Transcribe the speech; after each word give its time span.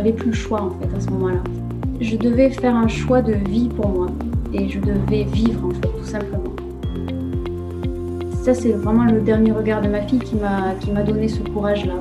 j'avais 0.00 0.12
plus 0.14 0.30
le 0.30 0.34
choix 0.34 0.62
en 0.62 0.70
fait 0.70 0.96
à 0.96 0.98
ce 0.98 1.10
moment-là. 1.10 1.42
Je 2.00 2.16
devais 2.16 2.48
faire 2.48 2.74
un 2.74 2.88
choix 2.88 3.20
de 3.20 3.34
vie 3.34 3.68
pour 3.68 3.86
moi 3.90 4.06
et 4.54 4.66
je 4.66 4.80
devais 4.80 5.24
vivre 5.24 5.66
en 5.66 5.70
fait 5.72 5.88
tout 5.88 6.04
simplement. 6.04 6.54
Ça 8.42 8.54
c'est 8.54 8.72
vraiment 8.72 9.04
le 9.04 9.20
dernier 9.20 9.52
regard 9.52 9.82
de 9.82 9.88
ma 9.88 10.00
fille 10.00 10.20
qui 10.20 10.36
m'a 10.36 11.02
donné 11.02 11.28
ce 11.28 11.42
courage-là. 11.42 11.96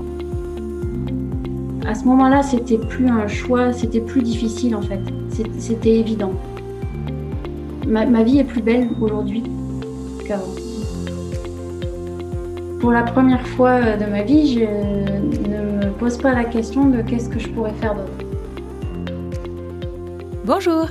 À 1.85 1.93
ce 1.93 2.05
moment-là, 2.05 2.41
c'était 2.41 2.77
plus 2.77 3.09
un 3.09 3.27
choix, 3.27 3.73
c'était 3.73 3.99
plus 3.99 4.21
difficile 4.21 4.77
en 4.77 4.81
fait. 4.81 5.01
C'était 5.57 5.97
évident. 5.97 6.31
Ma, 7.85 8.05
ma 8.05 8.23
vie 8.23 8.39
est 8.39 8.45
plus 8.45 8.61
belle 8.61 8.87
aujourd'hui 9.01 9.43
qu'avant. 10.25 10.53
Pour 12.79 12.91
la 12.93 13.03
première 13.03 13.45
fois 13.45 13.97
de 13.97 14.05
ma 14.05 14.21
vie, 14.21 14.53
je 14.53 15.49
ne 15.49 15.68
pose 15.99 16.17
pas 16.17 16.33
la 16.33 16.45
question 16.45 16.85
de 16.85 17.01
qu'est-ce 17.01 17.27
que 17.27 17.39
je 17.39 17.49
pourrais 17.49 17.73
faire 17.73 17.93
d'autre. 17.93 18.25
Bonjour, 20.45 20.87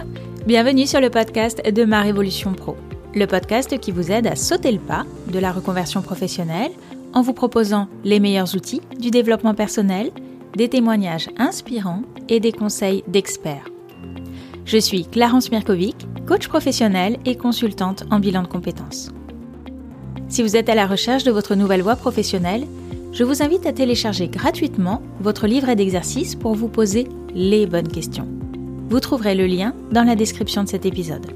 bienvenue 0.46 0.86
sur 0.86 1.00
le 1.00 1.08
podcast 1.08 1.62
de 1.66 1.84
Ma 1.86 2.02
Révolution 2.02 2.52
Pro, 2.52 2.76
le 3.14 3.26
podcast 3.26 3.78
qui 3.80 3.90
vous 3.90 4.12
aide 4.12 4.26
à 4.26 4.36
sauter 4.36 4.70
le 4.70 4.78
pas 4.78 5.06
de 5.32 5.38
la 5.38 5.50
reconversion 5.50 6.02
professionnelle 6.02 6.72
en 7.14 7.22
vous 7.22 7.32
proposant 7.32 7.88
les 8.04 8.20
meilleurs 8.20 8.54
outils 8.54 8.82
du 9.00 9.10
développement 9.10 9.54
personnel, 9.54 10.10
des 10.54 10.68
témoignages 10.68 11.30
inspirants 11.38 12.02
et 12.28 12.38
des 12.38 12.52
conseils 12.52 13.02
d'experts. 13.08 13.70
Je 14.66 14.76
suis 14.76 15.06
Clarence 15.06 15.50
Mirkovic, 15.50 16.06
coach 16.26 16.48
professionnel 16.48 17.16
et 17.24 17.36
consultante 17.36 18.04
en 18.10 18.18
bilan 18.18 18.42
de 18.42 18.48
compétences. 18.48 19.10
Si 20.28 20.42
vous 20.42 20.54
êtes 20.54 20.68
à 20.68 20.74
la 20.74 20.86
recherche 20.86 21.24
de 21.24 21.32
votre 21.32 21.54
nouvelle 21.54 21.80
voie 21.80 21.96
professionnelle, 21.96 22.66
je 23.12 23.24
vous 23.24 23.42
invite 23.42 23.66
à 23.66 23.72
télécharger 23.72 24.28
gratuitement 24.28 25.02
votre 25.20 25.46
livret 25.46 25.76
d'exercices 25.76 26.34
pour 26.34 26.54
vous 26.54 26.68
poser 26.68 27.08
les 27.34 27.66
bonnes 27.66 27.88
questions. 27.88 28.28
Vous 28.88 29.00
trouverez 29.00 29.34
le 29.34 29.46
lien 29.46 29.74
dans 29.90 30.04
la 30.04 30.16
description 30.16 30.62
de 30.62 30.68
cet 30.68 30.86
épisode. 30.86 31.26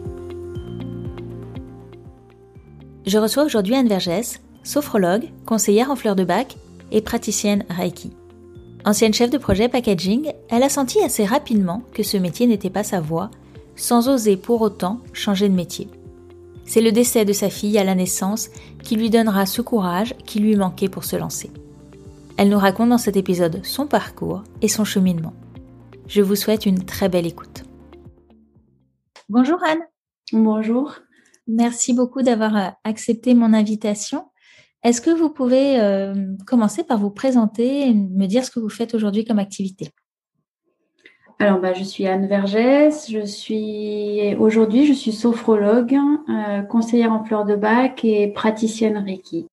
Je 3.06 3.18
reçois 3.18 3.44
aujourd'hui 3.44 3.74
Anne 3.74 3.88
Vergès, 3.88 4.40
sophrologue, 4.62 5.28
conseillère 5.44 5.90
en 5.90 5.96
fleurs 5.96 6.16
de 6.16 6.24
bac 6.24 6.56
et 6.92 7.00
praticienne 7.00 7.64
Reiki. 7.68 8.12
Ancienne 8.84 9.14
chef 9.14 9.30
de 9.30 9.38
projet 9.38 9.68
packaging, 9.68 10.32
elle 10.50 10.62
a 10.62 10.68
senti 10.68 11.00
assez 11.00 11.24
rapidement 11.24 11.82
que 11.94 12.02
ce 12.02 12.16
métier 12.16 12.46
n'était 12.46 12.70
pas 12.70 12.84
sa 12.84 13.00
voie, 13.00 13.30
sans 13.76 14.08
oser 14.08 14.36
pour 14.36 14.60
autant 14.60 15.00
changer 15.12 15.48
de 15.48 15.54
métier. 15.54 15.88
C'est 16.64 16.80
le 16.80 16.92
décès 16.92 17.24
de 17.24 17.32
sa 17.32 17.50
fille 17.50 17.78
à 17.78 17.84
la 17.84 17.94
naissance 17.94 18.50
qui 18.82 18.96
lui 18.96 19.10
donnera 19.10 19.46
ce 19.46 19.62
courage 19.62 20.14
qui 20.26 20.38
lui 20.38 20.56
manquait 20.56 20.88
pour 20.88 21.04
se 21.04 21.16
lancer. 21.16 21.50
Elle 22.38 22.48
nous 22.48 22.58
raconte 22.58 22.88
dans 22.88 22.98
cet 22.98 23.16
épisode 23.16 23.64
son 23.64 23.86
parcours 23.86 24.42
et 24.62 24.68
son 24.68 24.84
cheminement. 24.84 25.34
Je 26.06 26.22
vous 26.22 26.36
souhaite 26.36 26.66
une 26.66 26.84
très 26.84 27.08
belle 27.08 27.26
écoute. 27.26 27.64
Bonjour 29.28 29.62
Anne. 29.64 29.80
Bonjour. 30.32 30.94
Merci 31.46 31.92
beaucoup 31.92 32.22
d'avoir 32.22 32.56
euh, 32.56 32.68
accepté 32.84 33.34
mon 33.34 33.52
invitation. 33.52 34.26
Est-ce 34.82 35.00
que 35.00 35.10
vous 35.10 35.30
pouvez 35.30 35.80
euh, 35.80 36.14
commencer 36.46 36.84
par 36.84 36.98
vous 36.98 37.10
présenter 37.10 37.88
et 37.88 37.94
me 37.94 38.26
dire 38.26 38.44
ce 38.44 38.50
que 38.50 38.60
vous 38.60 38.68
faites 38.68 38.94
aujourd'hui 38.94 39.24
comme 39.24 39.38
activité? 39.38 39.90
Alors, 41.38 41.60
bah, 41.60 41.72
je 41.72 41.84
suis 41.84 42.06
Anne 42.06 42.26
Vergès. 42.26 43.10
Je 43.10 43.24
suis 43.24 44.34
aujourd'hui, 44.36 44.86
je 44.86 44.92
suis 44.92 45.12
sophrologue, 45.12 45.96
euh, 46.28 46.62
conseillère 46.62 47.12
en 47.12 47.24
fleurs 47.24 47.44
de 47.44 47.56
bac 47.56 48.04
et 48.04 48.28
praticienne 48.28 48.98
Reiki. 48.98 49.46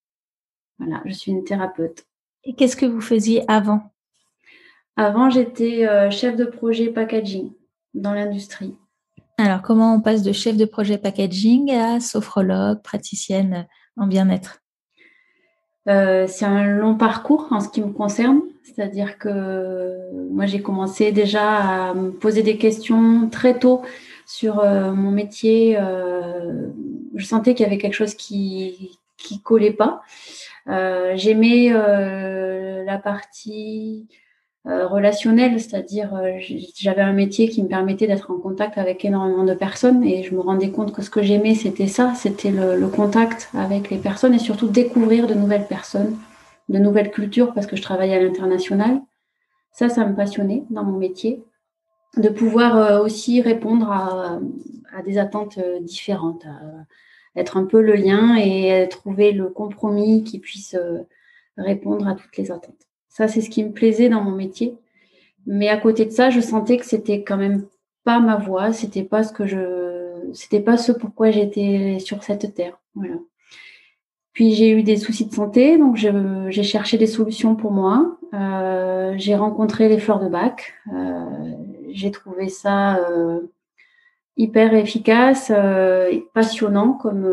Voilà, 0.77 1.01
je 1.05 1.13
suis 1.13 1.31
une 1.31 1.43
thérapeute. 1.43 2.05
Et 2.43 2.53
qu'est-ce 2.55 2.75
que 2.75 2.85
vous 2.85 3.01
faisiez 3.01 3.43
avant? 3.47 3.91
Avant, 4.95 5.29
j'étais 5.29 5.87
euh, 5.87 6.09
chef 6.11 6.35
de 6.35 6.45
projet 6.45 6.87
packaging 6.87 7.51
dans 7.93 8.13
l'industrie. 8.13 8.75
Alors, 9.37 9.61
comment 9.61 9.95
on 9.95 10.01
passe 10.01 10.21
de 10.21 10.33
chef 10.33 10.57
de 10.57 10.65
projet 10.65 10.97
packaging 10.97 11.71
à 11.71 11.99
sophrologue, 11.99 12.81
praticienne 12.81 13.67
en 13.95 14.07
bien-être? 14.07 14.61
Euh, 15.87 16.27
c'est 16.27 16.45
un 16.45 16.65
long 16.65 16.95
parcours 16.95 17.47
en 17.51 17.59
ce 17.61 17.69
qui 17.69 17.81
me 17.81 17.91
concerne, 17.91 18.41
c'est-à-dire 18.63 19.17
que 19.17 19.95
moi 20.29 20.45
j'ai 20.45 20.61
commencé 20.61 21.11
déjà 21.11 21.89
à 21.89 21.93
me 21.93 22.11
poser 22.11 22.43
des 22.43 22.57
questions 22.57 23.29
très 23.29 23.57
tôt 23.57 23.81
sur 24.27 24.59
euh, 24.59 24.91
mon 24.91 25.09
métier. 25.09 25.77
Euh, 25.79 26.67
je 27.15 27.25
sentais 27.25 27.55
qu'il 27.55 27.63
y 27.63 27.67
avait 27.67 27.79
quelque 27.79 27.95
chose 27.95 28.13
qui 28.13 28.99
qui 29.17 29.41
collait 29.41 29.73
pas. 29.73 30.01
J'aimais 31.15 31.69
la 32.85 32.97
partie 32.97 34.07
euh, 34.67 34.87
relationnel, 34.87 35.57
c'est-à-dire 35.59 36.13
euh, 36.15 36.37
j'avais 36.75 37.01
un 37.01 37.13
métier 37.13 37.47
qui 37.47 37.63
me 37.63 37.69
permettait 37.69 38.07
d'être 38.07 38.29
en 38.29 38.37
contact 38.37 38.77
avec 38.77 39.05
énormément 39.05 39.45
de 39.45 39.53
personnes 39.53 40.03
et 40.03 40.21
je 40.21 40.35
me 40.35 40.41
rendais 40.41 40.69
compte 40.69 40.93
que 40.93 41.01
ce 41.01 41.09
que 41.09 41.23
j'aimais 41.23 41.55
c'était 41.55 41.87
ça, 41.87 42.13
c'était 42.13 42.51
le, 42.51 42.87
contact 42.89 43.49
avec 43.53 43.89
les 43.89 43.97
personnes 43.97 44.33
et 44.33 44.39
surtout 44.39 44.67
découvrir 44.67 45.27
de 45.27 45.33
nouvelles 45.33 45.65
personnes, 45.65 46.17
de 46.67 46.77
nouvelles 46.77 47.09
cultures 47.09 47.53
parce 47.53 47.67
que 47.67 47.77
je 47.77 47.81
travaillais 47.81 48.15
à 48.15 48.21
l'international. 48.21 49.01
Ça, 49.71 49.87
ça 49.87 50.05
me 50.05 50.13
passionnait 50.13 50.65
dans 50.69 50.83
mon 50.83 50.97
métier, 50.97 51.41
de 52.17 52.27
pouvoir 52.27 52.75
euh, 52.75 53.01
aussi 53.01 53.39
répondre 53.41 53.89
à, 53.89 54.39
des 55.05 55.17
attentes 55.17 55.57
différentes, 55.81 56.45
être 57.35 57.57
un 57.57 57.65
peu 57.65 57.81
le 57.81 57.95
lien 57.95 58.35
et 58.35 58.87
trouver 58.89 59.31
le 59.31 59.49
compromis 59.49 60.23
qui 60.23 60.39
puisse 60.39 60.75
répondre 61.57 62.07
à 62.07 62.15
toutes 62.15 62.35
les 62.37 62.51
attentes. 62.51 62.87
Ça, 63.07 63.27
c'est 63.27 63.41
ce 63.41 63.49
qui 63.49 63.63
me 63.63 63.71
plaisait 63.71 64.09
dans 64.09 64.21
mon 64.21 64.31
métier. 64.31 64.75
Mais 65.45 65.69
à 65.69 65.77
côté 65.77 66.05
de 66.05 66.11
ça, 66.11 66.29
je 66.29 66.39
sentais 66.39 66.77
que 66.77 66.85
c'était 66.85 67.23
quand 67.23 67.37
même 67.37 67.65
pas 68.03 68.19
ma 68.19 68.37
voie, 68.37 68.71
c'était 68.71 69.03
pas 69.03 69.23
ce 69.23 69.33
que 69.33 69.45
je, 69.45 70.29
c'était 70.33 70.59
pas 70.59 70.77
ce 70.77 70.91
pourquoi 70.91 71.31
j'étais 71.31 71.99
sur 71.99 72.23
cette 72.23 72.53
terre. 72.53 72.79
Voilà. 72.95 73.15
Puis 74.33 74.53
j'ai 74.53 74.71
eu 74.71 74.83
des 74.83 74.97
soucis 74.97 75.25
de 75.25 75.33
santé, 75.33 75.77
donc 75.77 75.97
j'ai 75.97 76.63
cherché 76.63 76.97
des 76.97 77.07
solutions 77.07 77.55
pour 77.55 77.71
moi. 77.71 78.17
Euh, 78.33 79.13
j'ai 79.17 79.35
rencontré 79.35 79.89
les 79.89 79.97
fleurs 79.97 80.19
de 80.19 80.29
bac. 80.29 80.75
Euh, 80.93 81.25
j'ai 81.89 82.11
trouvé 82.11 82.47
ça 82.47 82.97
euh, 82.97 83.41
hyper 84.39 84.73
efficace, 84.73 85.51
passionnant 86.33 86.93
comme 86.93 87.29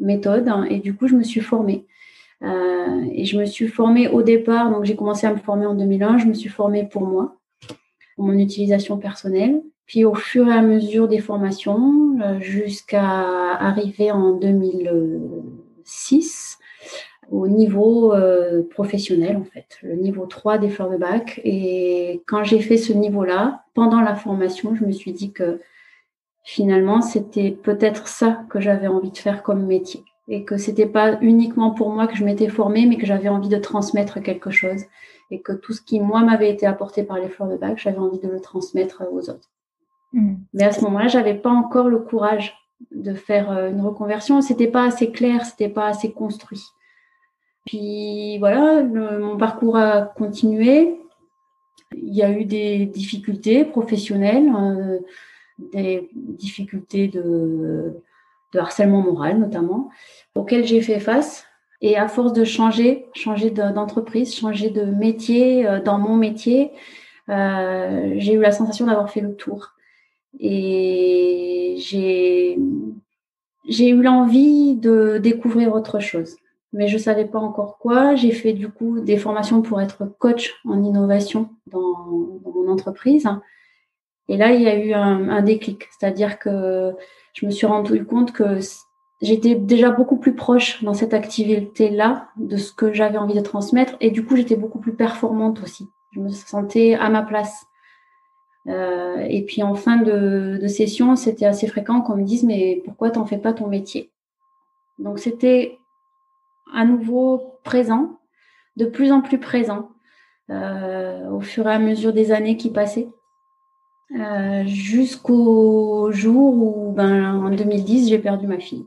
méthode, 0.00 0.48
hein, 0.48 0.64
et 0.70 0.78
du 0.78 0.96
coup 0.96 1.08
je 1.08 1.16
me 1.16 1.22
suis 1.22 1.40
formée. 1.40 1.84
Euh, 2.42 3.06
et 3.12 3.24
je 3.24 3.38
me 3.38 3.46
suis 3.46 3.68
formée 3.68 4.08
au 4.08 4.22
départ, 4.22 4.70
donc 4.70 4.84
j'ai 4.84 4.96
commencé 4.96 5.26
à 5.26 5.32
me 5.32 5.38
former 5.38 5.64
en 5.66 5.74
2001, 5.74 6.18
je 6.18 6.26
me 6.26 6.34
suis 6.34 6.50
formée 6.50 6.84
pour 6.84 7.02
moi, 7.02 7.36
pour 8.14 8.26
mon 8.26 8.38
utilisation 8.38 8.98
personnelle. 8.98 9.62
Puis 9.86 10.04
au 10.04 10.14
fur 10.14 10.46
et 10.48 10.52
à 10.52 10.62
mesure 10.62 11.08
des 11.08 11.18
formations, 11.18 12.18
euh, 12.20 12.38
jusqu'à 12.40 13.02
arriver 13.02 14.10
en 14.10 14.32
2006 14.32 16.58
au 17.30 17.48
niveau 17.48 18.12
euh, 18.12 18.62
professionnel 18.68 19.36
en 19.36 19.44
fait, 19.44 19.78
le 19.82 19.94
niveau 19.94 20.26
3 20.26 20.58
des 20.58 20.68
de 20.68 20.98
bac. 20.98 21.40
Et 21.44 22.22
quand 22.26 22.44
j'ai 22.44 22.60
fait 22.60 22.76
ce 22.76 22.92
niveau-là, 22.92 23.64
pendant 23.74 24.00
la 24.00 24.14
formation, 24.14 24.76
je 24.76 24.84
me 24.84 24.92
suis 24.92 25.12
dit 25.12 25.32
que 25.32 25.60
finalement, 26.46 27.02
c'était 27.02 27.50
peut-être 27.50 28.06
ça 28.06 28.44
que 28.48 28.60
j'avais 28.60 28.86
envie 28.86 29.10
de 29.10 29.18
faire 29.18 29.42
comme 29.42 29.66
métier 29.66 30.04
et 30.28 30.44
que 30.44 30.56
c'était 30.56 30.86
pas 30.86 31.18
uniquement 31.20 31.72
pour 31.72 31.90
moi 31.90 32.06
que 32.06 32.16
je 32.16 32.24
m'étais 32.24 32.48
formée, 32.48 32.86
mais 32.86 32.96
que 32.96 33.04
j'avais 33.04 33.28
envie 33.28 33.48
de 33.48 33.58
transmettre 33.58 34.22
quelque 34.22 34.50
chose 34.50 34.82
et 35.32 35.40
que 35.40 35.52
tout 35.52 35.72
ce 35.72 35.82
qui 35.82 35.98
moi 35.98 36.22
m'avait 36.22 36.48
été 36.48 36.64
apporté 36.64 37.02
par 37.02 37.18
les 37.18 37.28
fleurs 37.28 37.48
de 37.48 37.56
bac, 37.56 37.78
j'avais 37.78 37.98
envie 37.98 38.20
de 38.20 38.28
le 38.28 38.40
transmettre 38.40 39.02
aux 39.10 39.28
autres. 39.28 39.50
Hmm. 40.12 40.36
Mais 40.54 40.62
à 40.62 40.70
ce 40.70 40.82
moment-là, 40.84 41.08
j'avais 41.08 41.34
pas 41.34 41.50
encore 41.50 41.88
le 41.88 41.98
courage 41.98 42.54
de 42.92 43.14
faire 43.14 43.50
euh, 43.50 43.70
une 43.70 43.80
reconversion. 43.80 44.40
C'était 44.40 44.68
pas 44.68 44.84
assez 44.84 45.10
clair, 45.10 45.44
c'était 45.44 45.68
pas 45.68 45.86
assez 45.86 46.12
construit. 46.12 46.62
Puis 47.66 48.38
voilà, 48.38 48.84
mon 48.84 49.36
parcours 49.36 49.76
a 49.76 50.02
continué. 50.02 51.00
Il 51.96 52.14
y 52.14 52.22
a 52.22 52.30
eu 52.30 52.44
des 52.44 52.86
difficultés 52.86 53.64
professionnelles, 53.64 54.48
euh, 54.56 55.00
des 55.58 56.10
difficultés 56.14 57.08
de 57.08 58.02
harcèlement 58.58 59.02
moral 59.02 59.38
notamment, 59.38 59.90
auquel 60.34 60.66
j'ai 60.66 60.80
fait 60.80 61.00
face. 61.00 61.44
Et 61.82 61.96
à 61.96 62.08
force 62.08 62.32
de 62.32 62.44
changer, 62.44 63.06
changer 63.14 63.50
d'entreprise, 63.50 64.34
changer 64.34 64.70
de 64.70 64.84
métier 64.84 65.66
euh, 65.66 65.78
dans 65.80 65.98
mon 65.98 66.16
métier, 66.16 66.70
euh, 67.28 68.14
j'ai 68.16 68.32
eu 68.32 68.40
la 68.40 68.52
sensation 68.52 68.86
d'avoir 68.86 69.10
fait 69.10 69.20
le 69.20 69.36
tour. 69.36 69.72
Et 70.38 71.74
j'ai 71.78 72.56
eu 72.58 74.02
l'envie 74.02 74.74
de 74.76 75.18
découvrir 75.18 75.74
autre 75.74 75.98
chose, 75.98 76.36
mais 76.72 76.88
je 76.88 76.96
savais 76.96 77.26
pas 77.26 77.38
encore 77.38 77.78
quoi. 77.78 78.14
J'ai 78.14 78.32
fait 78.32 78.52
du 78.54 78.68
coup 78.68 79.00
des 79.00 79.18
formations 79.18 79.60
pour 79.60 79.80
être 79.80 80.06
coach 80.18 80.54
en 80.64 80.82
innovation 80.82 81.50
dans 81.66 82.06
mon 82.44 82.68
entreprise. 82.68 83.28
Et 84.28 84.36
là, 84.36 84.52
il 84.52 84.62
y 84.62 84.68
a 84.68 84.76
eu 84.76 84.92
un, 84.92 85.28
un 85.28 85.42
déclic, 85.42 85.88
c'est-à-dire 85.90 86.38
que 86.38 86.92
je 87.32 87.46
me 87.46 87.50
suis 87.50 87.66
rendu 87.66 88.04
compte 88.04 88.32
que 88.32 88.58
j'étais 89.22 89.54
déjà 89.54 89.90
beaucoup 89.90 90.16
plus 90.16 90.34
proche 90.34 90.82
dans 90.82 90.94
cette 90.94 91.14
activité-là 91.14 92.28
de 92.36 92.56
ce 92.56 92.72
que 92.72 92.92
j'avais 92.92 93.18
envie 93.18 93.34
de 93.34 93.40
transmettre 93.40 93.94
et 94.00 94.10
du 94.10 94.24
coup 94.24 94.36
j'étais 94.36 94.56
beaucoup 94.56 94.78
plus 94.78 94.94
performante 94.94 95.62
aussi. 95.62 95.88
Je 96.12 96.20
me 96.20 96.28
sentais 96.30 96.94
à 96.94 97.08
ma 97.08 97.22
place 97.22 97.66
et 98.68 99.44
puis 99.46 99.62
en 99.62 99.74
fin 99.74 99.96
de, 99.98 100.58
de 100.60 100.66
session, 100.66 101.14
c'était 101.14 101.46
assez 101.46 101.68
fréquent 101.68 102.00
qu'on 102.00 102.16
me 102.16 102.24
dise 102.24 102.42
mais 102.42 102.82
pourquoi 102.84 103.10
t'en 103.10 103.24
fais 103.24 103.38
pas 103.38 103.52
ton 103.52 103.68
métier? 103.68 104.10
Donc 104.98 105.18
c'était 105.18 105.78
à 106.74 106.84
nouveau 106.84 107.60
présent, 107.62 108.18
de 108.76 108.86
plus 108.86 109.12
en 109.12 109.20
plus 109.20 109.38
présent 109.38 109.90
au 110.50 111.40
fur 111.40 111.68
et 111.68 111.72
à 111.72 111.78
mesure 111.78 112.12
des 112.12 112.32
années 112.32 112.56
qui 112.56 112.70
passaient. 112.70 113.08
Euh, 114.12 114.64
jusqu'au 114.66 116.12
jour 116.12 116.54
où, 116.54 116.92
ben, 116.92 117.34
en 117.44 117.50
2010, 117.50 118.08
j'ai 118.08 118.18
perdu 118.18 118.46
ma 118.46 118.58
fille. 118.60 118.86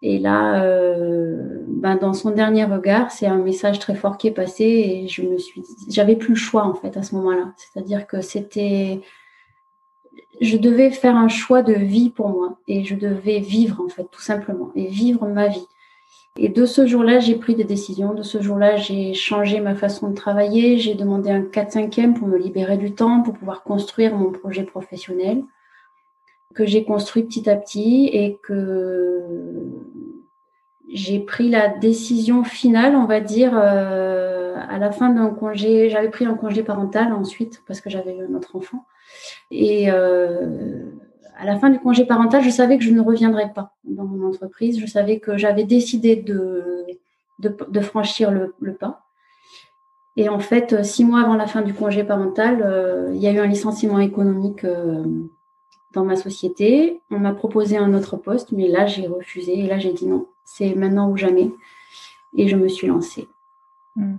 Et 0.00 0.18
là, 0.18 0.62
euh, 0.62 1.64
ben, 1.66 1.96
dans 1.96 2.14
son 2.14 2.30
dernier 2.30 2.64
regard, 2.64 3.10
c'est 3.10 3.26
un 3.26 3.38
message 3.38 3.78
très 3.78 3.94
fort 3.94 4.16
qui 4.16 4.28
est 4.28 4.32
passé 4.32 4.64
et 4.64 5.08
je 5.08 5.22
me 5.22 5.38
suis, 5.38 5.64
j'avais 5.88 6.16
plus 6.16 6.30
le 6.30 6.36
choix 6.36 6.64
en 6.64 6.74
fait 6.74 6.96
à 6.96 7.02
ce 7.02 7.14
moment-là. 7.16 7.52
C'est-à-dire 7.56 8.06
que 8.06 8.20
c'était, 8.20 9.00
je 10.40 10.56
devais 10.56 10.90
faire 10.90 11.16
un 11.16 11.28
choix 11.28 11.62
de 11.62 11.72
vie 11.72 12.10
pour 12.10 12.28
moi 12.28 12.58
et 12.68 12.84
je 12.84 12.94
devais 12.94 13.40
vivre 13.40 13.82
en 13.84 13.88
fait 13.88 14.06
tout 14.10 14.20
simplement 14.20 14.70
et 14.76 14.86
vivre 14.86 15.26
ma 15.26 15.48
vie. 15.48 15.66
Et 16.40 16.48
de 16.48 16.66
ce 16.66 16.86
jour-là, 16.86 17.18
j'ai 17.18 17.34
pris 17.34 17.56
des 17.56 17.64
décisions. 17.64 18.14
De 18.14 18.22
ce 18.22 18.40
jour-là, 18.40 18.76
j'ai 18.76 19.12
changé 19.12 19.58
ma 19.58 19.74
façon 19.74 20.08
de 20.08 20.14
travailler. 20.14 20.78
J'ai 20.78 20.94
demandé 20.94 21.30
un 21.30 21.42
4-5e 21.42 22.14
pour 22.14 22.28
me 22.28 22.38
libérer 22.38 22.76
du 22.76 22.92
temps, 22.92 23.22
pour 23.22 23.34
pouvoir 23.34 23.64
construire 23.64 24.14
mon 24.14 24.30
projet 24.30 24.62
professionnel, 24.62 25.42
que 26.54 26.64
j'ai 26.64 26.84
construit 26.84 27.24
petit 27.24 27.50
à 27.50 27.56
petit 27.56 28.08
et 28.12 28.38
que 28.40 29.20
j'ai 30.88 31.18
pris 31.18 31.50
la 31.50 31.68
décision 31.68 32.44
finale, 32.44 32.94
on 32.94 33.04
va 33.04 33.18
dire, 33.20 33.52
euh, 33.54 34.54
à 34.68 34.78
la 34.78 34.92
fin 34.92 35.10
d'un 35.10 35.30
congé. 35.30 35.90
J'avais 35.90 36.08
pris 36.08 36.24
un 36.24 36.34
congé 36.34 36.62
parental 36.62 37.12
ensuite 37.12 37.64
parce 37.66 37.80
que 37.80 37.90
j'avais 37.90 38.16
eu 38.16 38.28
notre 38.30 38.54
enfant. 38.54 38.86
Et 39.50 39.90
euh, 39.90 40.92
à 41.38 41.44
la 41.44 41.56
fin 41.56 41.70
du 41.70 41.78
congé 41.78 42.04
parental, 42.04 42.42
je 42.42 42.50
savais 42.50 42.78
que 42.78 42.84
je 42.84 42.90
ne 42.90 43.00
reviendrais 43.00 43.52
pas 43.52 43.72
dans 43.84 44.04
mon 44.04 44.26
entreprise. 44.26 44.80
Je 44.80 44.86
savais 44.86 45.20
que 45.20 45.36
j'avais 45.36 45.62
décidé 45.62 46.16
de, 46.16 47.80
franchir 47.80 48.32
le, 48.32 48.74
pas. 48.74 49.04
Et 50.16 50.28
en 50.28 50.40
fait, 50.40 50.84
six 50.84 51.04
mois 51.04 51.20
avant 51.20 51.36
la 51.36 51.46
fin 51.46 51.62
du 51.62 51.72
congé 51.72 52.02
parental, 52.02 52.60
euh, 52.62 53.12
il 53.14 53.20
y 53.20 53.28
a 53.28 53.32
eu 53.32 53.38
un 53.38 53.46
licenciement 53.46 54.00
économique 54.00 54.64
euh, 54.64 55.04
dans 55.94 56.04
ma 56.04 56.16
société. 56.16 57.00
On 57.12 57.20
m'a 57.20 57.32
proposé 57.32 57.76
un 57.76 57.94
autre 57.94 58.16
poste, 58.16 58.50
mais 58.50 58.66
là, 58.66 58.86
j'ai 58.86 59.06
refusé. 59.06 59.60
Et 59.60 59.68
là, 59.68 59.78
j'ai 59.78 59.92
dit 59.92 60.06
non, 60.06 60.26
c'est 60.44 60.74
maintenant 60.74 61.08
ou 61.08 61.16
jamais. 61.16 61.52
Et 62.36 62.48
je 62.48 62.56
me 62.56 62.66
suis 62.66 62.88
lancée. 62.88 63.28
Hmm. 63.94 64.16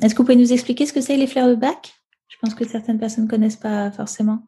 Est-ce 0.00 0.14
que 0.14 0.18
vous 0.18 0.24
pouvez 0.24 0.36
nous 0.36 0.52
expliquer 0.52 0.86
ce 0.86 0.92
que 0.92 1.00
c'est 1.00 1.16
les 1.16 1.26
fleurs 1.26 1.48
de 1.48 1.56
bac? 1.56 1.94
Je 2.28 2.36
pense 2.40 2.54
que 2.54 2.64
certaines 2.64 3.00
personnes 3.00 3.24
ne 3.24 3.30
connaissent 3.30 3.56
pas 3.56 3.90
forcément. 3.90 4.44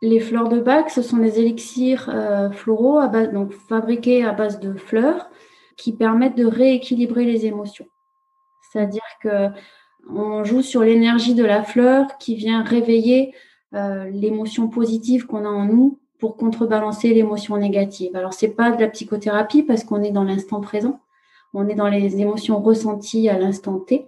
Les 0.00 0.20
fleurs 0.20 0.48
de 0.48 0.60
bac, 0.60 0.90
ce 0.90 1.02
sont 1.02 1.16
des 1.16 1.40
élixirs 1.40 2.08
euh, 2.08 2.50
floraux 2.50 3.00
donc 3.32 3.52
fabriqués 3.52 4.24
à 4.24 4.32
base 4.32 4.60
de 4.60 4.74
fleurs 4.74 5.28
qui 5.76 5.92
permettent 5.92 6.36
de 6.36 6.46
rééquilibrer 6.46 7.24
les 7.24 7.46
émotions. 7.46 7.86
C'est-à-dire 8.70 9.02
que 9.22 9.48
on 10.08 10.44
joue 10.44 10.62
sur 10.62 10.82
l'énergie 10.82 11.34
de 11.34 11.44
la 11.44 11.62
fleur 11.62 12.18
qui 12.18 12.34
vient 12.34 12.62
réveiller 12.62 13.34
euh, 13.74 14.08
l'émotion 14.10 14.68
positive 14.68 15.26
qu'on 15.26 15.44
a 15.44 15.48
en 15.48 15.64
nous 15.64 15.98
pour 16.18 16.36
contrebalancer 16.36 17.12
l'émotion 17.12 17.56
négative. 17.56 18.16
Alors 18.16 18.32
c'est 18.32 18.54
pas 18.54 18.70
de 18.70 18.80
la 18.80 18.88
psychothérapie 18.88 19.62
parce 19.62 19.84
qu'on 19.84 20.02
est 20.02 20.10
dans 20.10 20.24
l'instant 20.24 20.60
présent, 20.60 21.00
on 21.54 21.68
est 21.68 21.74
dans 21.74 21.88
les 21.88 22.20
émotions 22.20 22.60
ressenties 22.60 23.28
à 23.28 23.38
l'instant 23.38 23.78
T 23.78 24.06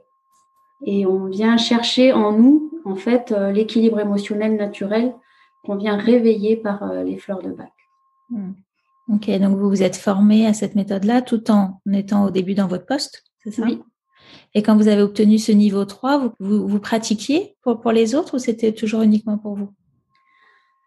et 0.86 1.04
on 1.04 1.26
vient 1.26 1.56
chercher 1.56 2.12
en 2.12 2.32
nous 2.32 2.70
en 2.84 2.94
fait 2.94 3.32
euh, 3.32 3.52
l'équilibre 3.52 4.00
émotionnel 4.00 4.56
naturel 4.56 5.14
qu'on 5.64 5.76
vient 5.76 5.96
réveiller 5.96 6.56
par 6.56 6.82
euh, 6.82 7.02
les 7.02 7.18
fleurs 7.18 7.42
de 7.42 7.50
bac. 7.50 7.72
Hmm. 8.30 8.52
Ok, 9.12 9.28
donc 9.38 9.56
vous 9.56 9.68
vous 9.68 9.82
êtes 9.82 9.96
formé 9.96 10.46
à 10.46 10.54
cette 10.54 10.74
méthode-là 10.74 11.20
tout 11.22 11.50
en 11.50 11.80
étant 11.92 12.24
au 12.26 12.30
début 12.30 12.54
dans 12.54 12.68
votre 12.68 12.86
poste, 12.86 13.24
c'est 13.42 13.50
ça? 13.50 13.62
Oui. 13.64 13.80
Et 14.54 14.62
quand 14.62 14.76
vous 14.76 14.88
avez 14.88 15.02
obtenu 15.02 15.38
ce 15.38 15.52
niveau 15.52 15.84
3, 15.84 16.32
vous, 16.38 16.68
vous, 16.68 16.80
pratiquiez 16.80 17.56
pour, 17.62 17.80
pour 17.80 17.92
les 17.92 18.14
autres 18.14 18.36
ou 18.36 18.38
c'était 18.38 18.72
toujours 18.72 19.02
uniquement 19.02 19.38
pour 19.38 19.56
vous? 19.56 19.70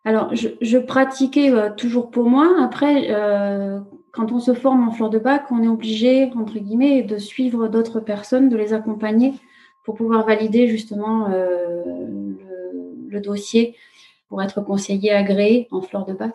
Alors, 0.06 0.34
je, 0.36 0.78
pratiquais 0.78 1.50
euh, 1.52 1.70
toujours 1.70 2.12
pour 2.12 2.30
moi. 2.30 2.58
Après, 2.62 3.08
euh, 3.10 3.80
quand 4.12 4.32
on 4.32 4.40
se 4.40 4.54
forme 4.54 4.88
en 4.88 4.92
fleurs 4.92 5.10
de 5.10 5.20
bac, 5.20 5.46
on 5.50 5.64
est 5.64 5.68
obligé, 5.68 6.30
entre 6.36 6.60
guillemets, 6.60 7.04
de 7.04 7.18
suivre 7.18 7.70
d'autres 7.70 8.02
personnes, 8.02 8.50
de 8.50 8.58
les 8.58 8.74
accompagner 8.74 9.34
pour 9.86 9.96
pouvoir 9.96 10.26
valider 10.26 10.68
justement 10.68 11.28
le, 11.28 12.38
le, 13.10 13.20
dossier 13.20 13.76
pour 14.34 14.42
être 14.42 14.62
conseiller 14.62 15.12
agréé 15.12 15.68
en 15.70 15.84
fleurs 15.84 16.08
de 16.08 16.14
bac. 16.14 16.34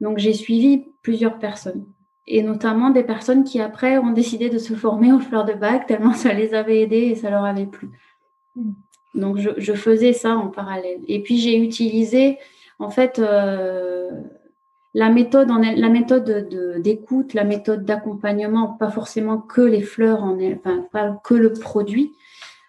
Donc 0.00 0.16
j'ai 0.16 0.32
suivi 0.32 0.86
plusieurs 1.02 1.38
personnes 1.38 1.84
et 2.26 2.42
notamment 2.42 2.88
des 2.88 3.02
personnes 3.02 3.44
qui 3.44 3.60
après 3.60 3.98
ont 3.98 4.12
décidé 4.12 4.48
de 4.48 4.56
se 4.56 4.72
former 4.72 5.12
aux 5.12 5.18
fleurs 5.18 5.44
de 5.44 5.52
bac 5.52 5.86
tellement 5.86 6.14
ça 6.14 6.32
les 6.32 6.54
avait 6.54 6.80
aidés 6.80 7.08
et 7.08 7.14
ça 7.14 7.28
leur 7.28 7.44
avait 7.44 7.66
plu. 7.66 7.90
Hmm. 8.54 8.72
Donc 9.14 9.36
je, 9.36 9.72
faisais 9.74 10.14
ça 10.14 10.34
en 10.34 10.48
parallèle. 10.48 11.00
Et 11.08 11.22
puis 11.22 11.36
j'ai 11.36 11.58
utilisé 11.58 12.38
en 12.78 12.88
fait 12.88 13.18
euh, 13.18 14.10
la 14.94 15.10
méthode 15.10 15.50
en 15.50 15.58
la 15.58 15.90
méthode 15.90 16.48
d'écoute, 16.80 17.34
la 17.34 17.44
méthode 17.44 17.84
d'accompagnement, 17.84 18.68
pas 18.68 18.90
forcément 18.90 19.36
que 19.36 19.60
les 19.60 19.82
fleurs 19.82 20.22
en 20.22 20.38
enfin 20.40 20.86
pas 20.90 21.20
que 21.22 21.34
le 21.34 21.52
produit, 21.52 22.14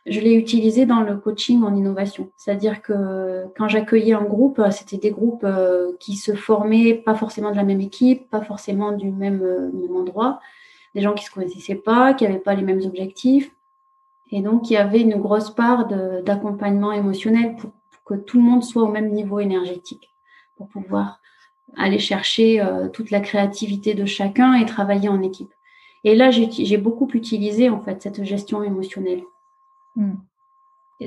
je 0.10 0.20
l'ai 0.22 0.34
utilisé 0.34 0.86
dans 0.86 1.02
le 1.02 1.18
coaching 1.18 1.64
en 1.64 1.76
innovation. 1.76 2.32
C'est-à-dire 2.38 2.82
que 2.82 3.46
quand 3.58 3.68
j'accueillais 3.68 4.14
un 4.14 4.24
groupe, 4.24 4.62
c'était 4.72 4.98
des 4.98 5.12
groupes 5.12 5.44
euh, 5.44 5.92
qui 6.00 6.16
se 6.16 6.34
formaient 6.34 6.94
pas 6.94 7.16
forcément 7.16 7.52
de 7.52 7.58
la 7.58 7.64
même 7.64 7.82
équipe, 7.82 8.30
pas 8.30 8.42
forcément 8.42 8.92
du 8.92 9.12
même, 9.12 9.42
euh, 9.44 10.00
endroit, 10.00 10.40
des 10.96 11.02
gens 11.02 11.14
qui 11.14 11.26
se 11.26 11.32
connaissaient 11.32 11.76
pas, 11.76 12.14
qui 12.14 12.24
n'avaient 12.24 12.40
pas 12.40 12.56
les 12.56 12.64
mêmes 12.64 12.82
objectifs. 12.86 13.52
Et 14.32 14.42
donc, 14.42 14.70
il 14.70 14.74
y 14.74 14.78
avait 14.78 15.02
une 15.02 15.16
grosse 15.16 15.50
part 15.50 15.88
d'accompagnement 15.88 16.92
émotionnel 16.92 17.56
pour, 17.56 17.72
que 18.06 18.14
tout 18.14 18.38
le 18.38 18.44
monde 18.44 18.64
soit 18.64 18.84
au 18.84 18.88
même 18.88 19.12
niveau 19.12 19.42
énergétique, 19.42 20.10
pour 20.56 20.70
pouvoir 20.70 21.20
aller 21.76 22.00
chercher 22.00 22.62
euh, 22.62 22.88
toute 22.88 23.12
la 23.12 23.20
créativité 23.20 23.94
de 23.96 24.06
chacun 24.06 24.54
et 24.54 24.66
travailler 24.66 25.10
en 25.10 25.22
équipe. 25.22 25.54
Et 26.06 26.16
là, 26.16 26.32
j'ai 26.32 26.78
beaucoup 26.78 27.10
utilisé 27.14 27.70
en 27.70 27.82
fait 27.82 28.02
cette 28.02 28.24
gestion 28.24 28.64
émotionnelle. 28.64 29.24
Hmm. 29.98 30.14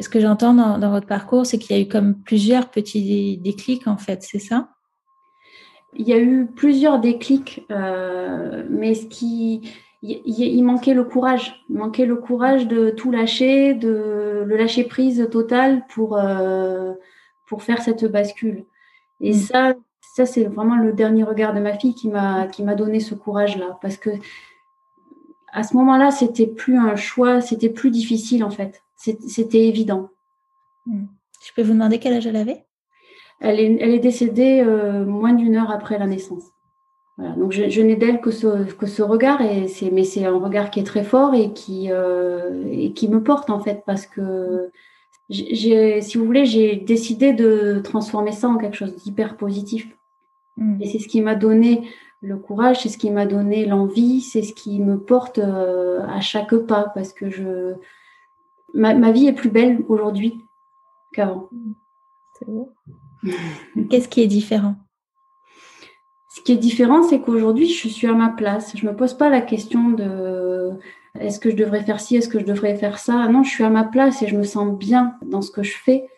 ce 0.00 0.08
que 0.08 0.18
j'entends 0.18 0.52
dans, 0.52 0.90
votre 0.90 1.06
parcours, 1.06 1.46
c'est 1.46 1.58
qu'il 1.58 1.76
y 1.76 1.78
a 1.78 1.82
eu 1.82 1.86
comme 1.86 2.16
plusieurs 2.16 2.70
petits 2.70 3.38
déclics, 3.38 3.86
en 3.86 3.96
fait, 3.96 4.22
c'est 4.24 4.40
ça? 4.40 4.70
Il 5.94 6.08
y 6.08 6.12
a 6.12 6.18
eu 6.18 6.46
plusieurs 6.46 6.98
déclics, 6.98 7.64
euh, 7.70 8.66
mais 8.68 8.94
ce 8.94 9.06
qui. 9.06 9.72
Il, 10.02 10.62
manquait 10.62 10.94
le 10.94 11.04
courage. 11.04 11.62
Il 11.68 11.76
manquait 11.76 12.06
le 12.06 12.16
courage 12.16 12.66
de 12.66 12.88
tout 12.88 13.10
lâcher, 13.10 13.74
de 13.74 14.44
le 14.46 14.56
lâcher 14.56 14.84
prise 14.84 15.28
total 15.30 15.84
pour, 15.88 16.16
euh, 16.16 16.94
pour 17.46 17.62
faire 17.62 17.82
cette 17.82 18.06
bascule. 18.10 18.64
Et 19.20 19.32
hmm. 19.32 19.34
ça, 19.34 19.74
ça 20.16 20.26
c'est 20.26 20.44
vraiment 20.44 20.76
le 20.76 20.94
dernier 20.94 21.22
regard 21.22 21.52
de 21.52 21.60
ma 21.60 21.74
fille 21.74 21.94
qui 21.94 22.08
m'a 22.08 22.74
donné 22.74 22.98
ce 22.98 23.14
courage-là. 23.14 23.78
Parce 23.82 23.98
que 23.98 24.10
à 25.52 25.62
ce 25.62 25.76
moment-là, 25.76 26.10
c'était 26.10 26.46
plus 26.46 26.78
un 26.78 26.96
choix, 26.96 27.40
c'était 27.40 27.68
plus 27.68 27.90
difficile 27.90 28.44
en 28.44 28.50
fait. 28.50 28.82
C'était 28.96 29.66
évident. 29.66 30.10
Hmm. 30.86 31.06
Je 31.46 31.52
peux 31.54 31.62
vous 31.62 31.72
demander 31.72 31.98
quel 31.98 32.14
âge 32.14 32.26
elle 32.26 32.36
avait? 32.36 32.64
Elle 33.40 33.58
est, 33.58 33.78
elle 33.80 33.94
est 33.94 34.00
décédée 34.00 34.62
euh, 34.64 35.04
moins 35.06 35.32
d'une 35.32 35.56
heure 35.56 35.70
après 35.70 35.98
la 35.98 36.06
naissance. 36.06 36.44
donc 37.18 37.52
je, 37.52 37.80
n'ai 37.80 37.96
d'elle 37.96 38.20
que 38.20 38.30
ce, 38.30 38.70
que 38.72 38.86
ce 38.86 39.02
regard, 39.02 39.40
et 39.40 39.66
c'est, 39.66 39.90
mais 39.90 40.04
c'est 40.04 40.26
un 40.26 40.38
regard 40.38 40.70
qui 40.70 40.80
est 40.80 40.84
très 40.84 41.04
fort 41.04 41.34
et 41.34 41.52
qui, 41.52 41.90
euh, 41.90 42.66
et 42.70 42.92
qui 42.92 43.08
me 43.08 43.22
porte 43.22 43.48
en 43.48 43.60
fait, 43.60 43.82
parce 43.86 44.06
que 44.06 44.70
j'ai, 45.30 46.02
si 46.02 46.18
vous 46.18 46.26
voulez, 46.26 46.44
j'ai 46.44 46.76
décidé 46.76 47.32
de 47.32 47.80
transformer 47.82 48.32
ça 48.32 48.48
en 48.48 48.58
quelque 48.58 48.76
chose 48.76 48.94
d'hyper 48.96 49.36
positif. 49.36 49.88
Hmm. 50.56 50.76
Et 50.80 50.86
c'est 50.86 50.98
ce 50.98 51.08
qui 51.08 51.22
m'a 51.22 51.34
donné 51.34 51.88
le 52.22 52.36
courage, 52.36 52.82
c'est 52.82 52.88
ce 52.88 52.98
qui 52.98 53.10
m'a 53.10 53.26
donné 53.26 53.64
l'envie, 53.64 54.20
c'est 54.20 54.42
ce 54.42 54.52
qui 54.52 54.78
me 54.80 54.98
porte 54.98 55.38
euh, 55.38 56.06
à 56.06 56.20
chaque 56.20 56.54
pas 56.54 56.92
parce 56.94 57.12
que 57.12 57.30
je 57.30 57.74
ma, 58.74 59.10
vie 59.10 59.26
est 59.26 59.32
plus 59.32 59.50
belle 59.50 59.84
aujourd'hui 59.88 60.34
qu'avant. 61.12 61.48
C'est 62.38 62.46
Qu'est-ce 63.90 64.08
qui 64.08 64.22
est 64.22 64.26
différent? 64.26 64.76
Ce 66.28 66.40
qui 66.42 66.52
est 66.52 66.56
différent, 66.56 67.02
c'est 67.02 67.20
qu'aujourd'hui, 67.20 67.68
je 67.68 67.88
suis 67.88 68.06
à 68.06 68.14
ma 68.14 68.28
place. 68.28 68.76
Je 68.76 68.86
me 68.86 68.94
pose 68.94 69.14
pas 69.14 69.28
la 69.28 69.40
question 69.40 69.90
de 69.90 70.78
est-ce 71.18 71.40
que 71.40 71.50
je 71.50 71.56
devrais 71.56 71.82
faire 71.82 72.00
ci, 72.00 72.16
est-ce 72.16 72.28
que 72.28 72.38
je 72.38 72.44
devrais 72.44 72.76
faire 72.76 72.98
ça? 72.98 73.26
Non, 73.28 73.42
je 73.42 73.50
suis 73.50 73.64
à 73.64 73.70
ma 73.70 73.84
place 73.84 74.22
et 74.22 74.28
je 74.28 74.36
me 74.36 74.44
sens 74.44 74.78
bien 74.78 75.16
dans 75.22 75.42
ce 75.42 75.50
que 75.50 75.62
je 75.62 75.76
fais. 75.76 76.08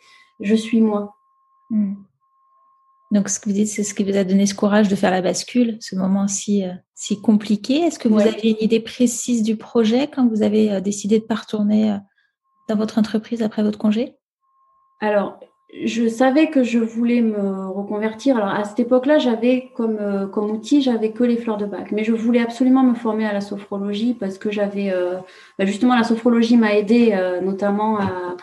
Je 0.41 0.55
suis 0.55 0.81
moi. 0.81 1.17
Hmm. 1.71 1.95
Donc, 3.13 3.29
ce 3.29 3.39
que 3.39 3.49
vous 3.49 3.55
dites, 3.55 3.69
c'est 3.69 3.85
ce 3.85 3.95
qui 3.95 4.03
vous 4.03 4.17
a 4.17 4.25
donné 4.25 4.47
ce 4.47 4.55
courage 4.55 4.89
de 4.89 4.97
faire 4.97 5.11
la 5.11 5.23
bascule, 5.23 5.77
ce 5.81 5.95
moment 5.95 6.27
si, 6.27 6.65
euh, 6.65 6.73
si 6.95 7.21
compliqué. 7.21 7.75
Est-ce 7.75 7.99
que 7.99 8.09
vous 8.09 8.21
aviez 8.21 8.51
une 8.51 8.65
idée 8.65 8.81
précise 8.81 9.43
du 9.43 9.57
projet 9.57 10.09
quand 10.09 10.27
vous 10.27 10.43
avez 10.43 10.73
euh, 10.73 10.81
décidé 10.81 11.19
de 11.19 11.23
ne 11.23 11.29
pas 11.29 11.37
retourner 11.37 11.93
euh, 11.93 11.97
dans 12.69 12.77
votre 12.77 12.99
entreprise 12.99 13.43
après 13.43 13.63
votre 13.63 13.79
congé? 13.79 14.17
Alors, 15.01 15.39
je 15.85 16.07
savais 16.07 16.49
que 16.49 16.63
je 16.63 16.79
voulais 16.79 17.23
me 17.23 17.69
reconvertir. 17.69 18.37
Alors 18.37 18.51
à 18.51 18.65
cette 18.65 18.81
époque-là, 18.81 19.19
j'avais 19.19 19.71
comme, 19.75 20.29
comme 20.31 20.51
outil, 20.51 20.83
j'avais 20.83 21.13
que 21.13 21.25
les 21.25 21.37
fleurs 21.37 21.57
de 21.57 21.65
bac, 21.65 21.93
mais 21.93 22.05
je 22.05 22.13
voulais 22.13 22.41
absolument 22.41 22.83
me 22.83 22.95
former 22.95 23.25
à 23.25 23.33
la 23.33 23.41
sophrologie 23.41 24.15
parce 24.15 24.37
que 24.39 24.51
j'avais 24.51 24.91
euh, 24.91 25.17
bah, 25.59 25.65
justement 25.65 25.97
la 25.97 26.05
sophrologie 26.05 26.59
m'a 26.59 26.75
aidé 26.75 27.13
euh, 27.15 27.41
notamment 27.41 27.99
à, 27.99 28.37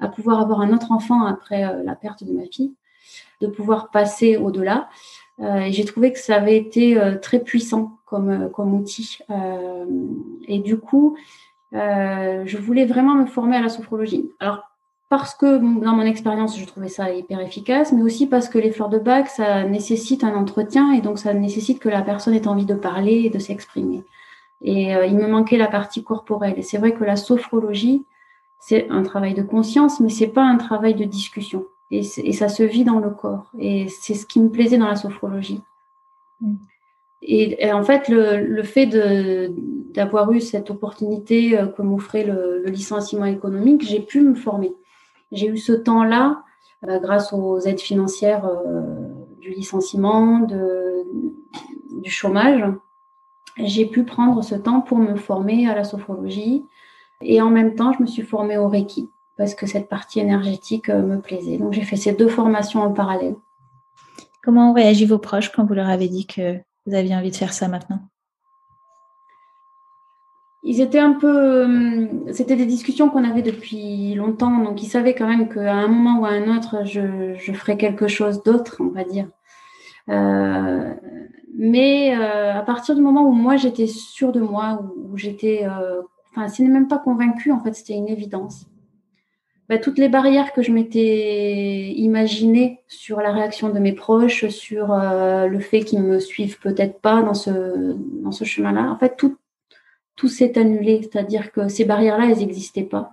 à, 0.00 0.08
pouvoir 0.08 0.40
avoir 0.40 0.60
un 0.60 0.72
autre 0.72 0.90
enfant 0.90 1.24
après 1.24 1.62
la 1.84 1.94
perte 1.94 2.24
de 2.24 2.32
ma 2.32 2.46
fille, 2.46 2.74
de 3.42 3.46
pouvoir 3.46 3.90
passer 3.90 4.36
au-delà. 4.36 4.88
et 5.40 5.72
j'ai 5.72 5.84
trouvé 5.84 6.12
que 6.12 6.18
ça 6.18 6.36
avait 6.36 6.56
été 6.56 6.98
très 7.20 7.40
puissant 7.40 7.98
comme, 8.06 8.50
comme 8.50 8.74
outil. 8.74 9.18
et 10.46 10.58
du 10.58 10.78
coup, 10.78 11.16
je 11.72 12.56
voulais 12.56 12.86
vraiment 12.86 13.14
me 13.14 13.26
former 13.26 13.56
à 13.56 13.60
la 13.60 13.68
sophrologie. 13.68 14.30
Alors 14.40 14.72
parce 15.12 15.34
que 15.34 15.58
dans 15.58 15.92
mon 15.92 16.06
expérience, 16.06 16.58
je 16.58 16.64
trouvais 16.64 16.88
ça 16.88 17.12
hyper 17.12 17.38
efficace, 17.40 17.92
mais 17.92 18.00
aussi 18.00 18.26
parce 18.26 18.48
que 18.48 18.56
les 18.56 18.70
fleurs 18.70 18.88
de 18.88 18.98
bac, 18.98 19.28
ça 19.28 19.62
nécessite 19.62 20.24
un 20.24 20.34
entretien 20.34 20.90
et 20.94 21.02
donc 21.02 21.18
ça 21.18 21.34
nécessite 21.34 21.80
que 21.80 21.90
la 21.90 22.00
personne 22.00 22.32
ait 22.32 22.48
envie 22.48 22.64
de 22.64 22.74
parler 22.74 23.24
et 23.24 23.28
de 23.28 23.38
s'exprimer. 23.38 24.04
Et 24.62 24.96
euh, 24.96 25.04
il 25.04 25.16
me 25.16 25.26
manquait 25.26 25.58
la 25.58 25.66
partie 25.66 26.02
corporelle. 26.02 26.54
Et 26.56 26.62
c'est 26.62 26.78
vrai 26.78 26.94
que 26.94 27.04
la 27.04 27.16
sophrologie, 27.16 28.06
c'est 28.58 28.88
un 28.88 29.02
travail 29.02 29.34
de 29.34 29.42
conscience, 29.42 30.00
mais 30.00 30.08
c'est 30.08 30.28
pas 30.28 30.44
un 30.44 30.56
travail 30.56 30.94
de 30.94 31.04
discussion. 31.04 31.66
Et, 31.92 32.00
et, 32.00 32.32
ça 32.32 32.48
se 32.48 32.62
vit 32.62 32.84
dans 32.84 32.98
le 32.98 33.10
corps. 33.10 33.52
Et 33.58 33.86
c'est 33.88 34.14
ce 34.14 34.24
qui 34.24 34.40
me 34.40 34.48
plaisait 34.48 34.78
dans 34.78 34.88
la 34.88 34.96
sophrologie. 34.96 35.60
Mm. 36.40 36.54
Et, 37.24 37.72
en 37.72 37.84
fait, 37.84 38.08
le, 38.08 38.44
le 38.44 38.62
fait 38.64 38.86
d'avoir 38.86 40.32
eu 40.32 40.40
cette 40.40 40.70
opportunité 40.70 41.56
euh, 41.56 41.66
que 41.66 41.82
m'offrait 41.82 42.24
le, 42.24 42.62
le 42.64 42.70
licenciement 42.70 43.26
économique, 43.26 43.82
j'ai 43.82 44.00
pu 44.00 44.22
me 44.22 44.34
former. 44.34 44.72
J'ai 45.30 45.46
eu 45.46 45.58
ce 45.58 45.72
temps-là 45.72 46.42
euh, 46.88 46.98
grâce 46.98 47.32
aux 47.32 47.60
aides 47.60 47.80
financières 47.80 48.46
euh, 48.46 49.08
du 49.38 49.50
licenciement, 49.50 50.40
de, 50.40 51.04
du 52.02 52.10
chômage. 52.10 52.64
J'ai 53.58 53.86
pu 53.86 54.02
prendre 54.04 54.42
ce 54.42 54.54
temps 54.54 54.80
pour 54.80 54.98
me 54.98 55.14
former 55.14 55.68
à 55.68 55.74
la 55.74 55.84
sophrologie 55.84 56.64
et 57.20 57.40
en 57.40 57.50
même 57.50 57.74
temps, 57.74 57.92
je 57.92 58.02
me 58.02 58.06
suis 58.06 58.22
formée 58.22 58.56
au 58.56 58.66
Reiki 58.66 59.10
parce 59.36 59.54
que 59.54 59.66
cette 59.66 59.88
partie 59.88 60.20
énergétique 60.20 60.88
euh, 60.88 61.02
me 61.02 61.20
plaisait. 61.20 61.58
Donc 61.58 61.72
j'ai 61.72 61.82
fait 61.82 61.96
ces 61.96 62.12
deux 62.12 62.28
formations 62.28 62.82
en 62.82 62.92
parallèle. 62.92 63.34
Comment 64.42 64.70
ont 64.70 64.74
réagi 64.74 65.06
vos 65.06 65.18
proches 65.18 65.52
quand 65.52 65.64
vous 65.64 65.74
leur 65.74 65.88
avez 65.88 66.08
dit 66.08 66.26
que 66.26 66.58
vous 66.86 66.94
aviez 66.94 67.14
envie 67.14 67.30
de 67.30 67.36
faire 67.36 67.52
ça 67.52 67.68
maintenant? 67.68 68.00
Ils 70.64 70.80
étaient 70.80 71.00
un 71.00 71.12
peu. 71.12 71.66
Euh, 71.66 72.06
c'était 72.32 72.56
des 72.56 72.66
discussions 72.66 73.10
qu'on 73.10 73.28
avait 73.28 73.42
depuis 73.42 74.14
longtemps, 74.14 74.58
donc 74.58 74.82
ils 74.82 74.88
savaient 74.88 75.14
quand 75.14 75.26
même 75.26 75.48
qu'à 75.48 75.74
un 75.74 75.88
moment 75.88 76.20
ou 76.20 76.24
à 76.24 76.30
un 76.30 76.56
autre, 76.56 76.84
je, 76.84 77.34
je 77.36 77.52
ferais 77.52 77.76
quelque 77.76 78.06
chose 78.06 78.42
d'autre, 78.44 78.76
on 78.80 78.90
va 78.90 79.02
dire. 79.02 79.26
Euh, 80.08 80.94
mais 81.54 82.16
euh, 82.16 82.54
à 82.54 82.62
partir 82.62 82.94
du 82.94 83.02
moment 83.02 83.22
où 83.22 83.32
moi 83.32 83.56
j'étais 83.56 83.86
sûre 83.86 84.32
de 84.32 84.40
moi, 84.40 84.82
où, 84.96 85.16
j'étais. 85.16 85.64
Euh, 85.64 86.02
enfin, 86.30 86.48
ce 86.48 86.62
n'est 86.62 86.68
même 86.68 86.88
pas 86.88 86.98
convaincue, 86.98 87.52
en 87.52 87.60
fait, 87.60 87.74
c'était 87.74 87.94
une 87.94 88.08
évidence. 88.08 88.66
Bah, 89.72 89.78
toutes 89.78 89.96
les 89.96 90.10
barrières 90.10 90.52
que 90.52 90.60
je 90.60 90.70
m'étais 90.70 91.94
imaginées 91.96 92.82
sur 92.88 93.22
la 93.22 93.32
réaction 93.32 93.70
de 93.70 93.78
mes 93.78 93.94
proches, 93.94 94.46
sur 94.48 94.92
euh, 94.92 95.46
le 95.46 95.60
fait 95.60 95.80
qu'ils 95.80 96.02
me 96.02 96.18
suivent 96.18 96.58
peut-être 96.58 97.00
pas 97.00 97.22
dans 97.22 97.32
ce, 97.32 97.96
dans 98.22 98.32
ce 98.32 98.44
chemin-là, 98.44 98.90
en 98.90 98.98
fait, 98.98 99.16
tout, 99.16 99.38
tout 100.14 100.28
s'est 100.28 100.58
annulé, 100.58 101.00
c'est-à-dire 101.00 101.52
que 101.52 101.68
ces 101.68 101.86
barrières-là, 101.86 102.26
elles 102.28 102.40
n'existaient 102.40 102.82
pas. 102.82 103.12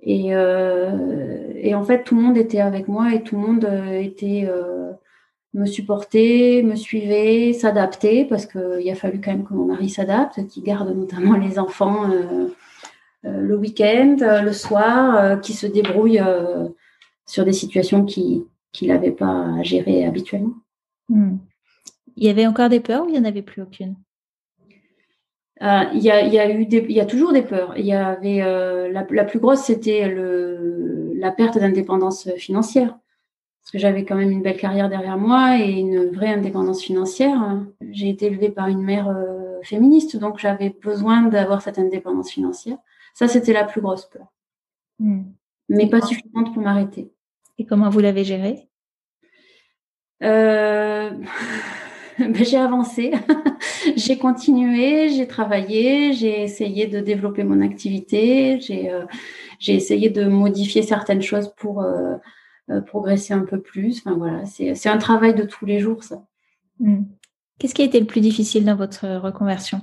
Et, 0.00 0.34
euh, 0.34 1.52
et, 1.54 1.76
en 1.76 1.84
fait, 1.84 2.02
tout 2.02 2.16
le 2.16 2.22
monde 2.22 2.36
était 2.36 2.58
avec 2.58 2.88
moi 2.88 3.14
et 3.14 3.22
tout 3.22 3.36
le 3.36 3.42
monde 3.42 3.64
euh, 3.64 4.00
était 4.00 4.48
me 5.54 5.66
supporter, 5.66 6.64
me 6.64 6.74
suivait, 6.74 7.52
s'adapter, 7.52 8.24
parce 8.24 8.46
qu'il 8.46 8.90
a 8.90 8.96
fallu 8.96 9.20
quand 9.20 9.30
même 9.30 9.44
que 9.44 9.54
mon 9.54 9.66
mari 9.66 9.90
s'adapte, 9.90 10.44
qui 10.48 10.60
garde 10.60 10.92
notamment 10.92 11.36
les 11.36 11.60
enfants 11.60 12.10
le 13.22 13.56
week-end, 13.56 14.16
euh, 14.22 14.42
le 14.42 14.52
soir, 14.52 15.40
qui 15.40 15.52
se 15.52 15.66
débrouille 15.66 16.20
sur 17.26 17.44
des 17.44 17.52
situations 17.52 18.04
qu'il 18.04 18.44
qui 18.72 18.86
n'avait 18.86 19.12
pas 19.12 19.58
à 19.58 19.62
gérer 19.62 20.04
habituellement. 20.06 20.54
Hmm. 21.08 21.36
Il 22.16 22.24
y 22.24 22.30
avait 22.30 22.46
encore 22.46 22.68
des 22.68 22.80
peurs 22.80 23.04
ou 23.04 23.08
il 23.08 23.12
n'y 23.12 23.18
en 23.18 23.24
avait 23.24 23.42
plus 23.42 23.62
aucune? 23.62 23.96
Euh, 25.62 25.84
il 25.94 26.00
y, 26.00 26.10
a, 26.10 26.26
y, 26.26 26.38
a, 26.38 26.50
eu 26.50 26.66
des, 26.66 26.84
il 26.88 26.96
y 26.96 27.00
a 27.00 27.06
toujours 27.06 27.32
des 27.32 27.42
peurs. 27.42 27.74
Il 27.76 27.86
y 27.86 27.92
avait 27.92 28.42
euh, 28.42 28.90
la, 28.90 29.06
la, 29.08 29.24
plus 29.24 29.38
grosse, 29.38 29.60
c'était 29.60 30.08
le, 30.08 31.12
la 31.14 31.30
perte 31.30 31.56
d'indépendance 31.56 32.28
financière, 32.34 32.98
parce 33.60 33.70
que 33.70 33.78
j'avais 33.78 34.04
quand 34.04 34.16
même 34.16 34.30
une 34.30 34.42
belle 34.42 34.56
carrière 34.56 34.88
derrière 34.88 35.18
moi 35.18 35.58
et 35.58 35.70
une 35.70 36.06
vraie 36.06 36.32
indépendance 36.32 36.82
financière. 36.82 37.60
J'ai 37.90 38.08
été 38.08 38.26
élevée 38.26 38.50
par 38.50 38.66
une 38.66 38.82
mère 38.82 39.08
euh, 39.08 39.60
féministe, 39.62 40.16
donc 40.16 40.38
j'avais 40.38 40.70
besoin 40.70 41.22
d'avoir 41.22 41.62
cette 41.62 41.78
indépendance 41.78 42.30
financière. 42.30 42.78
Ça, 43.14 43.28
c'était 43.28 43.52
la 43.52 43.64
plus 43.64 43.80
grosse 43.80 44.06
peur, 44.06 44.26
hmm. 44.98 45.22
mais 45.68 45.88
pas 45.88 46.00
suffisante 46.00 46.54
pour 46.54 46.62
m'arrêter. 46.62 47.12
Et 47.58 47.66
comment 47.66 47.90
vous 47.90 48.00
l'avez 48.00 48.24
gérée 48.24 48.68
ben, 52.18 52.44
j'ai 52.44 52.58
avancé, 52.58 53.12
j'ai 53.96 54.18
continué, 54.18 55.08
j'ai 55.08 55.26
travaillé, 55.26 56.12
j'ai 56.12 56.42
essayé 56.42 56.86
de 56.86 57.00
développer 57.00 57.42
mon 57.42 57.60
activité, 57.62 58.60
j'ai 58.60 58.90
euh, 58.90 59.04
essayé 59.66 60.10
de 60.10 60.24
modifier 60.24 60.82
certaines 60.82 61.22
choses 61.22 61.52
pour 61.56 61.82
euh, 61.82 62.16
euh, 62.70 62.80
progresser 62.80 63.34
un 63.34 63.44
peu 63.44 63.60
plus. 63.60 64.02
Enfin 64.04 64.16
voilà, 64.16 64.44
c'est 64.44 64.88
un 64.88 64.98
travail 64.98 65.34
de 65.34 65.44
tous 65.44 65.66
les 65.66 65.78
jours 65.80 66.04
ça. 66.04 66.22
Hmm. 66.78 67.04
Qu'est-ce 67.58 67.74
qui 67.74 67.82
a 67.82 67.86
été 67.86 68.00
le 68.00 68.06
plus 68.06 68.20
difficile 68.20 68.64
dans 68.64 68.76
votre 68.76 69.06
reconversion? 69.18 69.80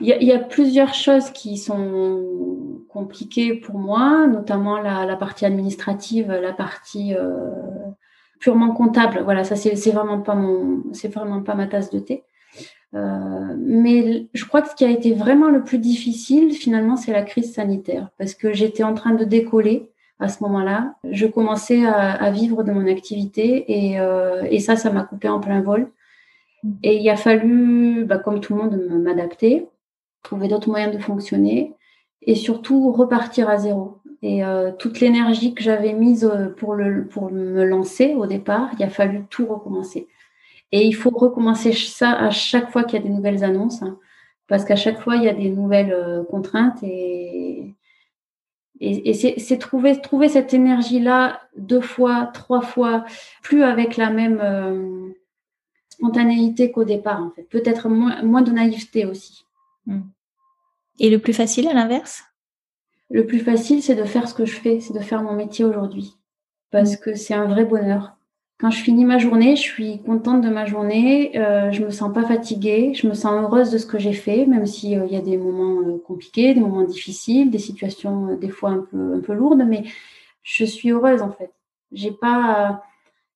Il 0.00 0.08
y, 0.08 0.24
y, 0.26 0.32
a, 0.32 0.38
plusieurs 0.38 0.94
choses 0.94 1.30
qui 1.30 1.56
sont 1.58 2.24
compliquées 2.88 3.54
pour 3.54 3.78
moi, 3.78 4.26
notamment 4.26 4.78
la, 4.78 5.06
la 5.06 5.16
partie 5.16 5.44
administrative, 5.44 6.30
la 6.30 6.52
partie 6.52 7.14
euh, 7.14 7.50
purement 8.38 8.72
comptable. 8.72 9.20
Voilà, 9.24 9.44
ça 9.44 9.56
c'est 9.56 9.90
vraiment 9.90 10.20
pas 10.20 10.34
mon, 10.34 10.82
c'est 10.92 11.12
vraiment 11.12 11.42
pas 11.42 11.54
ma 11.54 11.66
tasse 11.66 11.90
de 11.90 11.98
thé. 11.98 12.24
Euh, 12.94 13.54
mais 13.58 14.26
je 14.34 14.44
crois 14.44 14.62
que 14.62 14.68
ce 14.70 14.74
qui 14.74 14.84
a 14.84 14.90
été 14.90 15.12
vraiment 15.12 15.48
le 15.48 15.62
plus 15.62 15.78
difficile, 15.78 16.52
finalement, 16.52 16.96
c'est 16.96 17.12
la 17.12 17.22
crise 17.22 17.54
sanitaire, 17.54 18.08
parce 18.18 18.34
que 18.34 18.52
j'étais 18.52 18.82
en 18.82 18.94
train 18.94 19.14
de 19.14 19.24
décoller 19.24 19.90
à 20.18 20.28
ce 20.28 20.42
moment-là. 20.42 20.94
Je 21.04 21.26
commençais 21.26 21.86
à, 21.86 22.10
à, 22.10 22.30
vivre 22.30 22.64
de 22.64 22.72
mon 22.72 22.86
activité 22.88 23.64
et, 23.68 24.00
euh, 24.00 24.42
et 24.50 24.58
ça, 24.58 24.76
ça 24.76 24.90
m'a 24.90 25.04
coupé 25.04 25.28
en 25.28 25.40
plein 25.40 25.62
vol. 25.62 25.90
Et 26.82 26.96
il 26.96 27.08
a 27.08 27.16
fallu, 27.16 28.04
bah, 28.04 28.18
comme 28.18 28.40
tout 28.40 28.54
le 28.54 28.62
monde, 28.62 28.76
m'adapter, 29.02 29.66
trouver 30.22 30.48
d'autres 30.48 30.68
moyens 30.68 30.94
de 30.94 31.00
fonctionner 31.00 31.74
et 32.22 32.34
surtout 32.34 32.92
repartir 32.92 33.48
à 33.48 33.56
zéro. 33.56 34.00
Et 34.22 34.44
euh, 34.44 34.70
toute 34.72 35.00
l'énergie 35.00 35.54
que 35.54 35.62
j'avais 35.62 35.94
mise 35.94 36.24
euh, 36.24 36.48
pour, 36.48 36.74
le, 36.74 37.06
pour 37.06 37.30
me 37.30 37.64
lancer 37.64 38.14
au 38.14 38.26
départ, 38.26 38.70
il 38.78 38.84
a 38.84 38.90
fallu 38.90 39.24
tout 39.30 39.46
recommencer. 39.46 40.08
Et 40.72 40.86
il 40.86 40.92
faut 40.92 41.10
recommencer 41.10 41.72
ça 41.72 42.12
à 42.12 42.30
chaque 42.30 42.70
fois 42.70 42.84
qu'il 42.84 42.98
y 42.98 43.02
a 43.02 43.04
des 43.04 43.12
nouvelles 43.12 43.42
annonces, 43.42 43.82
hein, 43.82 43.98
parce 44.46 44.64
qu'à 44.64 44.76
chaque 44.76 45.00
fois, 45.00 45.16
il 45.16 45.24
y 45.24 45.28
a 45.28 45.32
des 45.34 45.48
nouvelles 45.48 45.92
euh, 45.92 46.22
contraintes. 46.24 46.82
Et, 46.82 47.74
et, 48.80 49.12
c'est 49.14 49.58
trouver, 49.58 50.00
trouver 50.00 50.28
cette 50.28 50.54
énergie-là 50.54 51.40
deux 51.56 51.80
fois, 51.80 52.30
trois 52.32 52.62
fois, 52.62 53.04
plus 53.42 53.62
avec 53.62 53.96
la 53.98 54.08
même 54.08 55.12
spontanéité 55.90 56.70
qu'au 56.70 56.84
départ, 56.84 57.22
en 57.22 57.30
fait. 57.30 57.42
Peut-être 57.42 57.90
moins, 57.90 58.22
moins 58.22 58.40
de 58.40 58.52
naïveté 58.52 59.04
aussi. 59.04 59.44
Hmm. 59.86 60.02
Et 60.98 61.10
le 61.10 61.18
plus 61.18 61.32
facile 61.32 61.68
à 61.68 61.72
l'inverse? 61.72 62.22
Le 63.10 63.26
plus 63.26 63.40
facile, 63.40 63.82
c'est 63.82 63.96
de 63.96 64.04
faire 64.04 64.28
ce 64.28 64.34
que 64.34 64.44
je 64.44 64.54
fais, 64.54 64.80
c'est 64.80 64.94
de 64.94 65.00
faire 65.00 65.22
mon 65.22 65.34
métier 65.34 65.64
aujourd'hui. 65.64 66.16
Parce 66.70 66.96
que 66.96 67.14
c'est 67.14 67.34
un 67.34 67.46
vrai 67.46 67.64
bonheur. 67.64 68.16
Quand 68.60 68.70
je 68.70 68.82
finis 68.82 69.06
ma 69.06 69.18
journée, 69.18 69.56
je 69.56 69.62
suis 69.62 70.02
contente 70.02 70.42
de 70.42 70.50
ma 70.50 70.66
journée, 70.66 71.36
euh, 71.38 71.72
je 71.72 71.82
me 71.82 71.90
sens 71.90 72.12
pas 72.12 72.24
fatiguée, 72.24 72.92
je 72.94 73.08
me 73.08 73.14
sens 73.14 73.32
heureuse 73.32 73.70
de 73.70 73.78
ce 73.78 73.86
que 73.86 73.98
j'ai 73.98 74.12
fait, 74.12 74.44
même 74.44 74.66
s'il 74.66 74.98
euh, 74.98 75.06
y 75.06 75.16
a 75.16 75.22
des 75.22 75.38
moments 75.38 75.80
euh, 75.80 75.98
compliqués, 76.06 76.52
des 76.52 76.60
moments 76.60 76.84
difficiles, 76.84 77.50
des 77.50 77.58
situations 77.58 78.28
euh, 78.28 78.36
des 78.36 78.50
fois 78.50 78.70
un 78.70 78.80
peu, 78.90 79.14
un 79.14 79.20
peu 79.20 79.32
lourdes, 79.32 79.64
mais 79.66 79.84
je 80.42 80.66
suis 80.66 80.90
heureuse 80.90 81.22
en 81.22 81.32
fait. 81.32 81.50
J'ai 81.90 82.12
pas, 82.12 82.84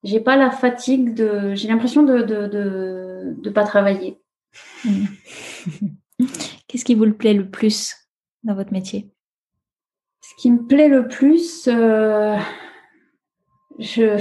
j'ai 0.02 0.20
pas 0.20 0.36
la 0.36 0.50
fatigue 0.50 1.14
de, 1.14 1.54
j'ai 1.54 1.68
l'impression 1.68 2.02
de, 2.02 2.18
de, 2.18 2.46
de, 2.46 3.34
de 3.38 3.50
pas 3.50 3.64
travailler. 3.64 4.20
Qu'est-ce 6.74 6.84
qui 6.84 6.96
vous 6.96 7.04
le 7.04 7.14
plaît 7.14 7.34
le 7.34 7.48
plus 7.48 7.94
dans 8.42 8.56
votre 8.56 8.72
métier? 8.72 9.08
Ce 10.22 10.34
qui 10.36 10.50
me 10.50 10.66
plaît 10.66 10.88
le 10.88 11.06
plus, 11.06 11.68
euh, 11.68 12.36
je, 13.78 14.18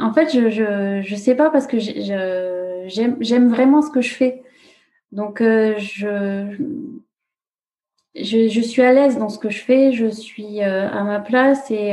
en 0.00 0.12
fait, 0.12 0.34
je, 0.34 0.50
je, 0.50 1.02
je, 1.06 1.14
sais 1.14 1.36
pas 1.36 1.50
parce 1.50 1.68
que 1.68 1.78
j'aime 1.78 3.48
vraiment 3.48 3.80
ce 3.80 3.92
que 3.92 4.00
je 4.00 4.12
fais. 4.12 4.42
Donc, 5.12 5.40
euh, 5.40 5.78
je, 5.78 6.56
je, 8.16 8.60
suis 8.60 8.82
à 8.82 8.92
l'aise 8.92 9.18
dans 9.18 9.28
ce 9.28 9.38
que 9.38 9.50
je 9.50 9.62
fais, 9.62 9.92
je 9.92 10.08
suis 10.08 10.62
à 10.62 11.04
ma 11.04 11.20
place 11.20 11.70
et, 11.70 11.92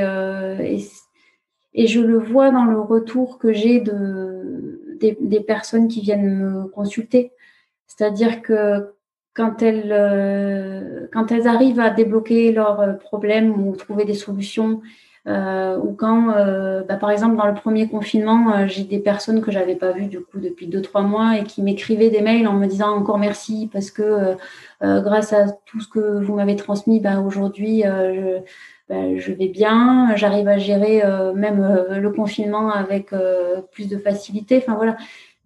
et, 1.76 1.86
je 1.86 2.02
le 2.02 2.18
vois 2.18 2.50
dans 2.50 2.66
le 2.66 2.82
retour 2.82 3.38
que 3.38 3.54
j'ai 3.54 3.82
de, 3.82 4.98
des, 5.00 5.42
personnes 5.42 5.88
qui 5.88 6.02
viennent 6.02 6.26
me 6.28 6.66
consulter. 6.70 7.34
C'est-à-dire 7.88 8.41
que 8.41 8.94
quand 9.34 9.62
elles, 9.62 11.10
quand 11.13 11.32
elles 11.32 11.48
arrivent 11.48 11.79
à 11.79 11.89
débloquer 11.89 12.51
leurs 12.51 12.98
problèmes 13.00 13.51
ou 13.51 13.75
trouver 13.75 14.03
des 14.03 14.15
solutions, 14.15 14.82
euh, 15.27 15.77
ou 15.77 15.94
quand, 15.94 16.32
euh, 16.32 16.84
bah, 16.84 16.96
par 16.96 17.12
exemple, 17.12 17.36
dans 17.36 17.48
le 17.48 17.53
premier 17.53 17.89
confinement, 17.89 18.53
euh, 18.53 18.67
j'ai 18.67 18.84
des 18.84 19.00
personnes 19.00 19.41
que 19.41 19.51
j'avais 19.51 19.75
pas 19.75 19.91
vues 19.91 20.08
du 20.08 20.22
coup 20.22 20.39
depuis 20.39 20.67
deux 20.67 20.82
trois 20.82 21.01
mois 21.01 21.38
et 21.38 21.44
qui 21.44 21.62
m'écrivaient 21.62 22.10
des 22.10 22.22
mails 22.22 22.48
en 22.48 22.53
me 22.53 22.65
disant 22.65 22.96
encore 22.96 23.17
merci 23.17 23.70
parce 23.72 23.91
que 23.91 24.38
grâce 24.82 25.34
à 25.34 25.48
tout 25.65 25.82
ce 25.82 25.88
que 25.88 26.24
vous 26.24 26.36
m'avez 26.36 26.56
transmis, 26.56 27.00
bah, 27.00 27.20
aujourd'hui 27.20 27.82
je, 27.84 28.39
bah, 28.88 29.17
je, 29.17 29.34
vais 29.34 29.48
bien, 29.48 30.15
j'arrive 30.15 30.48
à 30.48 30.58
gérer 30.58 31.01
même 31.36 31.86
le 31.89 32.10
confinement 32.12 32.72
avec 32.72 33.12
plus 33.72 33.89
de 33.89 33.98
facilité. 33.98 34.58
Enfin 34.58 34.75
voilà, 34.75 34.96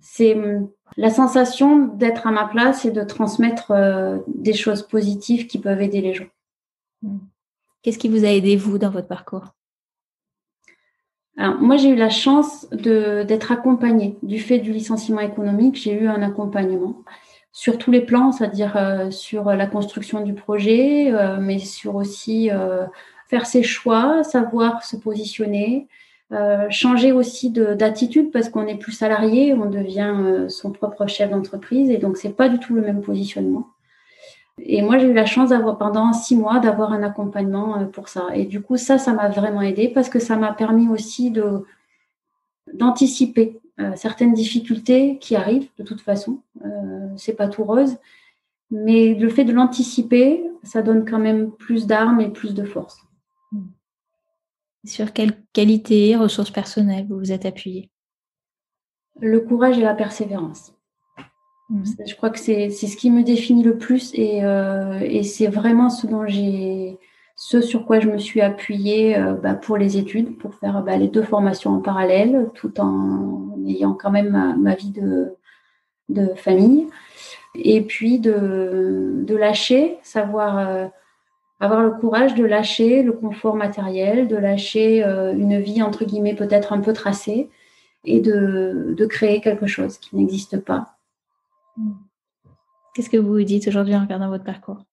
c'est 0.01 0.35
hum, 0.35 0.69
la 0.97 1.09
sensation 1.09 1.87
d'être 1.87 2.27
à 2.27 2.31
ma 2.31 2.45
place 2.45 2.83
et 2.85 2.91
de 2.91 3.03
transmettre 3.03 3.71
des 4.27 4.53
choses 4.53 4.85
positives 4.85 5.47
qui 5.47 5.57
peuvent 5.57 5.81
aider 5.81 6.01
les 6.01 6.13
gens. 6.13 6.27
Qu'est-ce 7.81 7.97
qui 7.97 8.09
vous 8.09 8.25
a 8.25 8.27
aidé 8.27 8.57
vous 8.57 8.77
dans 8.77 8.89
votre 8.89 9.07
parcours? 9.07 9.53
Alors, 11.37 11.59
moi, 11.61 11.77
j'ai 11.77 11.89
eu 11.89 11.95
la 11.95 12.09
chance 12.09 12.69
d'être 12.71 13.51
accompagnée. 13.51 14.17
Du 14.21 14.39
fait 14.39 14.59
du 14.59 14.73
licenciement 14.73 15.21
économique, 15.21 15.75
j'ai 15.75 15.93
eu 15.93 16.07
un 16.07 16.21
accompagnement 16.21 17.03
sur 17.53 17.77
tous 17.77 17.91
les 17.91 18.01
plans, 18.01 18.31
c'est-à-dire 18.31 18.77
euh, 18.77 19.11
sur 19.11 19.45
la 19.45 19.67
construction 19.67 20.21
du 20.21 20.33
projet, 20.33 21.11
euh, 21.11 21.37
mais 21.39 21.59
sur 21.59 21.95
aussi 21.95 22.49
euh, 22.49 22.85
faire 23.27 23.45
ses 23.45 23.63
choix, 23.63 24.23
savoir 24.23 24.83
se 24.83 24.95
positionner, 24.95 25.87
changer 26.69 27.11
aussi 27.11 27.49
d'attitude 27.49 28.31
parce 28.31 28.49
qu'on 28.49 28.63
n'est 28.63 28.77
plus 28.77 28.93
salarié, 28.93 29.53
on 29.53 29.69
devient 29.69 30.45
son 30.47 30.71
propre 30.71 31.05
chef 31.05 31.29
d'entreprise 31.29 31.89
et 31.89 31.97
donc 31.97 32.17
c'est 32.17 32.35
pas 32.35 32.47
du 32.47 32.57
tout 32.57 32.73
le 32.73 32.81
même 32.81 33.01
positionnement. 33.01 33.67
Et 34.59 34.81
moi, 34.81 34.97
j'ai 34.97 35.07
eu 35.07 35.13
la 35.13 35.25
chance 35.25 35.49
d'avoir 35.49 35.77
pendant 35.77 36.13
six 36.13 36.35
mois 36.35 36.59
d'avoir 36.59 36.93
un 36.93 37.03
accompagnement 37.03 37.79
euh, 37.79 37.85
pour 37.85 38.09
ça. 38.09 38.27
Et 38.33 38.45
du 38.45 38.61
coup, 38.61 38.77
ça, 38.77 38.97
ça 38.97 39.13
m'a 39.13 39.29
vraiment 39.29 39.61
aidé 39.61 39.89
parce 39.89 40.09
que 40.09 40.19
ça 40.19 40.35
m'a 40.37 40.53
permis 40.53 40.87
aussi 40.87 41.31
de 41.31 41.65
d'anticiper 42.73 43.59
euh, 43.79 43.91
certaines 43.95 44.33
difficultés 44.33 45.17
qui 45.19 45.35
arrivent 45.35 45.69
de 45.77 45.83
toute 45.83 46.01
façon. 46.01 46.41
Euh, 46.63 47.07
c'est 47.17 47.33
pas 47.33 47.47
tout 47.47 47.63
rose, 47.63 47.97
mais 48.69 49.13
le 49.15 49.29
fait 49.29 49.43
de 49.43 49.51
l'anticiper, 49.51 50.43
ça 50.63 50.81
donne 50.81 51.09
quand 51.09 51.19
même 51.19 51.51
plus 51.51 51.87
d'armes 51.87 52.21
et 52.21 52.29
plus 52.29 52.53
de 52.53 52.63
force. 52.63 53.03
Sur 54.85 55.13
quelle 55.13 55.33
qualité, 55.53 56.15
ressources 56.15 56.51
personnelles 56.51 57.05
vous 57.07 57.19
vous 57.19 57.31
êtes 57.31 57.45
appuyé? 57.45 57.89
Le 59.19 59.39
courage 59.39 59.77
et 59.77 59.81
la 59.81 59.93
persévérance. 59.93 60.73
Mhm. 61.69 61.85
Je 62.05 62.15
crois 62.15 62.29
que 62.29 62.39
c'est 62.39 62.69
ce 62.69 62.97
qui 62.97 63.11
me 63.11 63.23
définit 63.23 63.63
le 63.63 63.77
plus 63.77 64.11
et, 64.13 64.43
euh, 64.43 64.99
et 65.01 65.23
c'est 65.23 65.47
vraiment 65.47 65.89
ce 65.89 66.07
dont 66.07 66.25
j'ai 66.25 66.97
ce 67.35 67.59
sur 67.59 67.87
quoi 67.87 67.99
je 67.99 68.07
me 68.07 68.19
suis 68.19 68.39
appuyée 68.39 69.17
euh, 69.17 69.33
bah, 69.33 69.55
pour 69.55 69.77
les 69.77 69.97
études, 69.97 70.37
pour 70.37 70.53
faire 70.55 70.83
bah, 70.83 70.97
les 70.97 71.07
deux 71.07 71.23
formations 71.23 71.71
en 71.71 71.79
parallèle, 71.79 72.49
tout 72.53 72.79
en 72.79 73.57
ayant 73.67 73.93
quand 73.93 74.11
même 74.11 74.57
ma, 74.59 74.75
vie 74.75 74.91
de, 74.91 75.33
de, 76.09 76.35
famille. 76.35 76.87
Et 77.55 77.81
puis 77.81 78.19
de, 78.19 79.23
de 79.25 79.35
lâcher, 79.35 79.97
savoir 80.03 80.59
euh, 80.59 80.87
avoir 81.61 81.83
le 81.83 81.91
courage 81.91 82.35
de 82.35 82.43
lâcher 82.43 83.03
le 83.03 83.13
confort 83.13 83.55
matériel, 83.55 84.27
de 84.27 84.35
lâcher 84.35 85.03
une 85.03 85.59
vie 85.61 85.81
entre 85.81 86.03
guillemets 86.03 86.35
peut-être 86.35 86.73
un 86.73 86.81
peu 86.81 86.91
tracée 86.91 87.49
et 88.03 88.19
de, 88.19 88.93
de 88.97 89.05
créer 89.05 89.39
quelque 89.41 89.67
chose 89.67 89.97
qui 89.97 90.15
n'existe 90.15 90.57
pas 90.59 90.97
Qu'est-ce 92.93 93.09
que 93.09 93.17
vous 93.17 93.33
vous 93.33 93.43
dites 93.43 93.67
aujourd'hui 93.67 93.95
en 93.95 94.01
regardant 94.01 94.29
votre 94.29 94.43
parcours? 94.43 94.83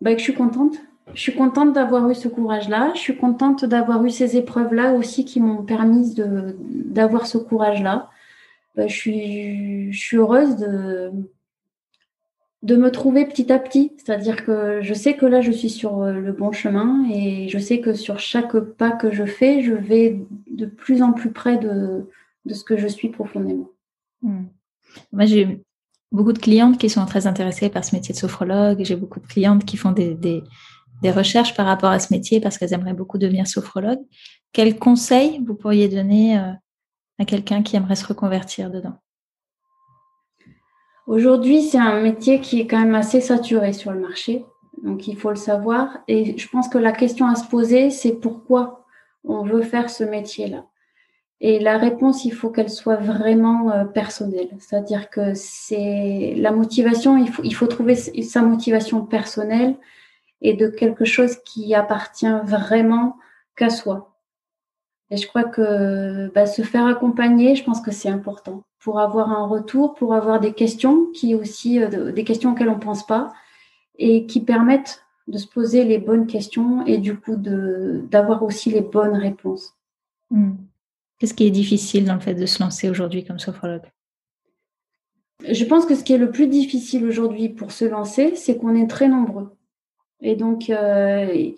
Bah, 0.00 0.12
que 0.12 0.18
Je 0.18 0.24
suis 0.24 0.34
contente. 0.34 0.76
Je 1.14 1.20
suis 1.20 1.34
contente 1.34 1.72
d'avoir 1.72 2.08
eu 2.10 2.14
ce 2.14 2.28
courage-là. 2.28 2.92
Je 2.94 3.00
suis 3.00 3.16
contente 3.16 3.64
d'avoir 3.64 4.04
eu 4.04 4.10
ces 4.10 4.36
épreuves-là 4.36 4.92
aussi 4.92 5.24
qui 5.24 5.40
m'ont 5.40 5.64
permis 5.64 6.14
d'avoir 6.14 7.26
ce 7.26 7.38
courage-là. 7.38 8.10
Bah, 8.76 8.86
je, 8.86 8.94
suis, 8.94 9.92
je 9.92 9.98
suis 9.98 10.16
heureuse 10.18 10.56
de, 10.56 11.10
de 12.62 12.76
me 12.76 12.90
trouver 12.90 13.24
petit 13.24 13.52
à 13.52 13.58
petit. 13.58 13.92
C'est-à-dire 13.96 14.44
que 14.44 14.80
je 14.82 14.94
sais 14.94 15.14
que 15.14 15.26
là, 15.26 15.40
je 15.40 15.50
suis 15.50 15.70
sur 15.70 16.04
le 16.04 16.32
bon 16.32 16.52
chemin 16.52 17.08
et 17.10 17.48
je 17.48 17.58
sais 17.58 17.80
que 17.80 17.94
sur 17.94 18.18
chaque 18.18 18.58
pas 18.58 18.90
que 18.90 19.10
je 19.12 19.24
fais, 19.24 19.62
je 19.62 19.72
vais 19.72 20.20
de 20.50 20.66
plus 20.66 21.02
en 21.02 21.12
plus 21.12 21.30
près 21.30 21.56
de, 21.58 22.06
de 22.44 22.54
ce 22.54 22.64
que 22.64 22.76
je 22.76 22.86
suis 22.86 23.08
profondément. 23.08 23.70
Hmm. 24.22 24.44
Moi, 25.12 25.26
j'ai 25.26 25.62
beaucoup 26.12 26.32
de 26.32 26.38
clientes 26.38 26.78
qui 26.78 26.90
sont 26.90 27.06
très 27.06 27.26
intéressées 27.26 27.70
par 27.70 27.84
ce 27.84 27.94
métier 27.94 28.12
de 28.12 28.18
sophrologue. 28.18 28.82
J'ai 28.82 28.96
beaucoup 28.96 29.20
de 29.20 29.26
clientes 29.26 29.64
qui 29.64 29.76
font 29.76 29.92
des, 29.92 30.14
des, 30.14 30.42
des, 31.02 31.10
recherches 31.10 31.54
par 31.54 31.66
rapport 31.66 31.90
à 31.90 31.98
ce 31.98 32.12
métier 32.12 32.40
parce 32.40 32.58
qu'elles 32.58 32.74
aimeraient 32.74 32.94
beaucoup 32.94 33.18
devenir 33.18 33.46
sophrologue. 33.46 34.00
Quels 34.52 34.78
conseils 34.78 35.40
vous 35.46 35.54
pourriez 35.54 35.88
donner 35.88 36.38
euh, 36.38 36.52
à 37.18 37.24
quelqu'un 37.24 37.62
qui 37.62 37.76
aimerait 37.76 37.96
se 37.96 38.06
reconvertir 38.06 38.70
dedans? 38.70 38.98
Aujourd'hui, 41.10 41.62
c'est 41.62 41.76
un 41.76 42.00
métier 42.00 42.40
qui 42.40 42.60
est 42.60 42.68
quand 42.68 42.78
même 42.78 42.94
assez 42.94 43.20
saturé 43.20 43.72
sur 43.72 43.90
le 43.90 43.98
marché. 43.98 44.44
Donc, 44.84 45.08
il 45.08 45.16
faut 45.16 45.30
le 45.30 45.34
savoir. 45.34 45.98
Et 46.06 46.38
je 46.38 46.48
pense 46.48 46.68
que 46.68 46.78
la 46.78 46.92
question 46.92 47.26
à 47.26 47.34
se 47.34 47.48
poser, 47.48 47.90
c'est 47.90 48.12
pourquoi 48.12 48.86
on 49.24 49.42
veut 49.42 49.62
faire 49.62 49.90
ce 49.90 50.04
métier-là. 50.04 50.66
Et 51.40 51.58
la 51.58 51.78
réponse, 51.78 52.24
il 52.24 52.30
faut 52.30 52.50
qu'elle 52.50 52.70
soit 52.70 52.94
vraiment 52.94 53.72
euh, 53.72 53.86
personnelle. 53.86 54.50
C'est-à-dire 54.60 55.10
que 55.10 55.34
c'est 55.34 56.34
la 56.36 56.52
motivation, 56.52 57.16
il 57.16 57.28
faut, 57.28 57.42
il 57.42 57.56
faut 57.56 57.66
trouver 57.66 57.96
sa 57.96 58.42
motivation 58.42 59.04
personnelle 59.04 59.74
et 60.42 60.54
de 60.54 60.68
quelque 60.68 61.04
chose 61.04 61.38
qui 61.44 61.74
appartient 61.74 62.38
vraiment 62.44 63.16
qu'à 63.56 63.68
soi. 63.68 64.09
Et 65.10 65.16
je 65.16 65.26
crois 65.26 65.44
que 65.44 66.30
bah, 66.34 66.46
se 66.46 66.62
faire 66.62 66.86
accompagner, 66.86 67.56
je 67.56 67.64
pense 67.64 67.80
que 67.80 67.90
c'est 67.90 68.08
important 68.08 68.64
pour 68.78 69.00
avoir 69.00 69.30
un 69.30 69.46
retour, 69.46 69.94
pour 69.94 70.14
avoir 70.14 70.40
des 70.40 70.52
questions 70.52 71.06
qui 71.12 71.34
aussi, 71.34 71.82
euh, 71.82 72.12
des 72.12 72.24
questions 72.24 72.52
auxquelles 72.52 72.68
on 72.68 72.76
ne 72.76 72.80
pense 72.80 73.06
pas 73.06 73.32
et 73.98 74.26
qui 74.26 74.40
permettent 74.40 75.04
de 75.28 75.36
se 75.36 75.46
poser 75.46 75.84
les 75.84 75.98
bonnes 75.98 76.26
questions 76.26 76.84
et 76.86 76.98
du 76.98 77.16
coup 77.16 77.36
d'avoir 77.36 78.42
aussi 78.42 78.70
les 78.70 78.80
bonnes 78.80 79.16
réponses. 79.16 79.74
Mmh. 80.30 80.52
Qu'est-ce 81.18 81.34
qui 81.34 81.46
est 81.46 81.50
difficile 81.50 82.06
dans 82.06 82.14
le 82.14 82.20
fait 82.20 82.34
de 82.34 82.46
se 82.46 82.62
lancer 82.62 82.88
aujourd'hui 82.88 83.24
comme 83.24 83.38
sophrologue? 83.38 83.90
Je 85.48 85.64
pense 85.64 85.86
que 85.86 85.94
ce 85.94 86.02
qui 86.02 86.12
est 86.12 86.18
le 86.18 86.30
plus 86.30 86.46
difficile 86.46 87.04
aujourd'hui 87.04 87.48
pour 87.48 87.72
se 87.72 87.84
lancer, 87.84 88.36
c'est 88.36 88.56
qu'on 88.56 88.74
est 88.74 88.86
très 88.86 89.08
nombreux. 89.08 89.50
Et 90.20 90.36
donc, 90.36 90.70
euh, 90.70 91.52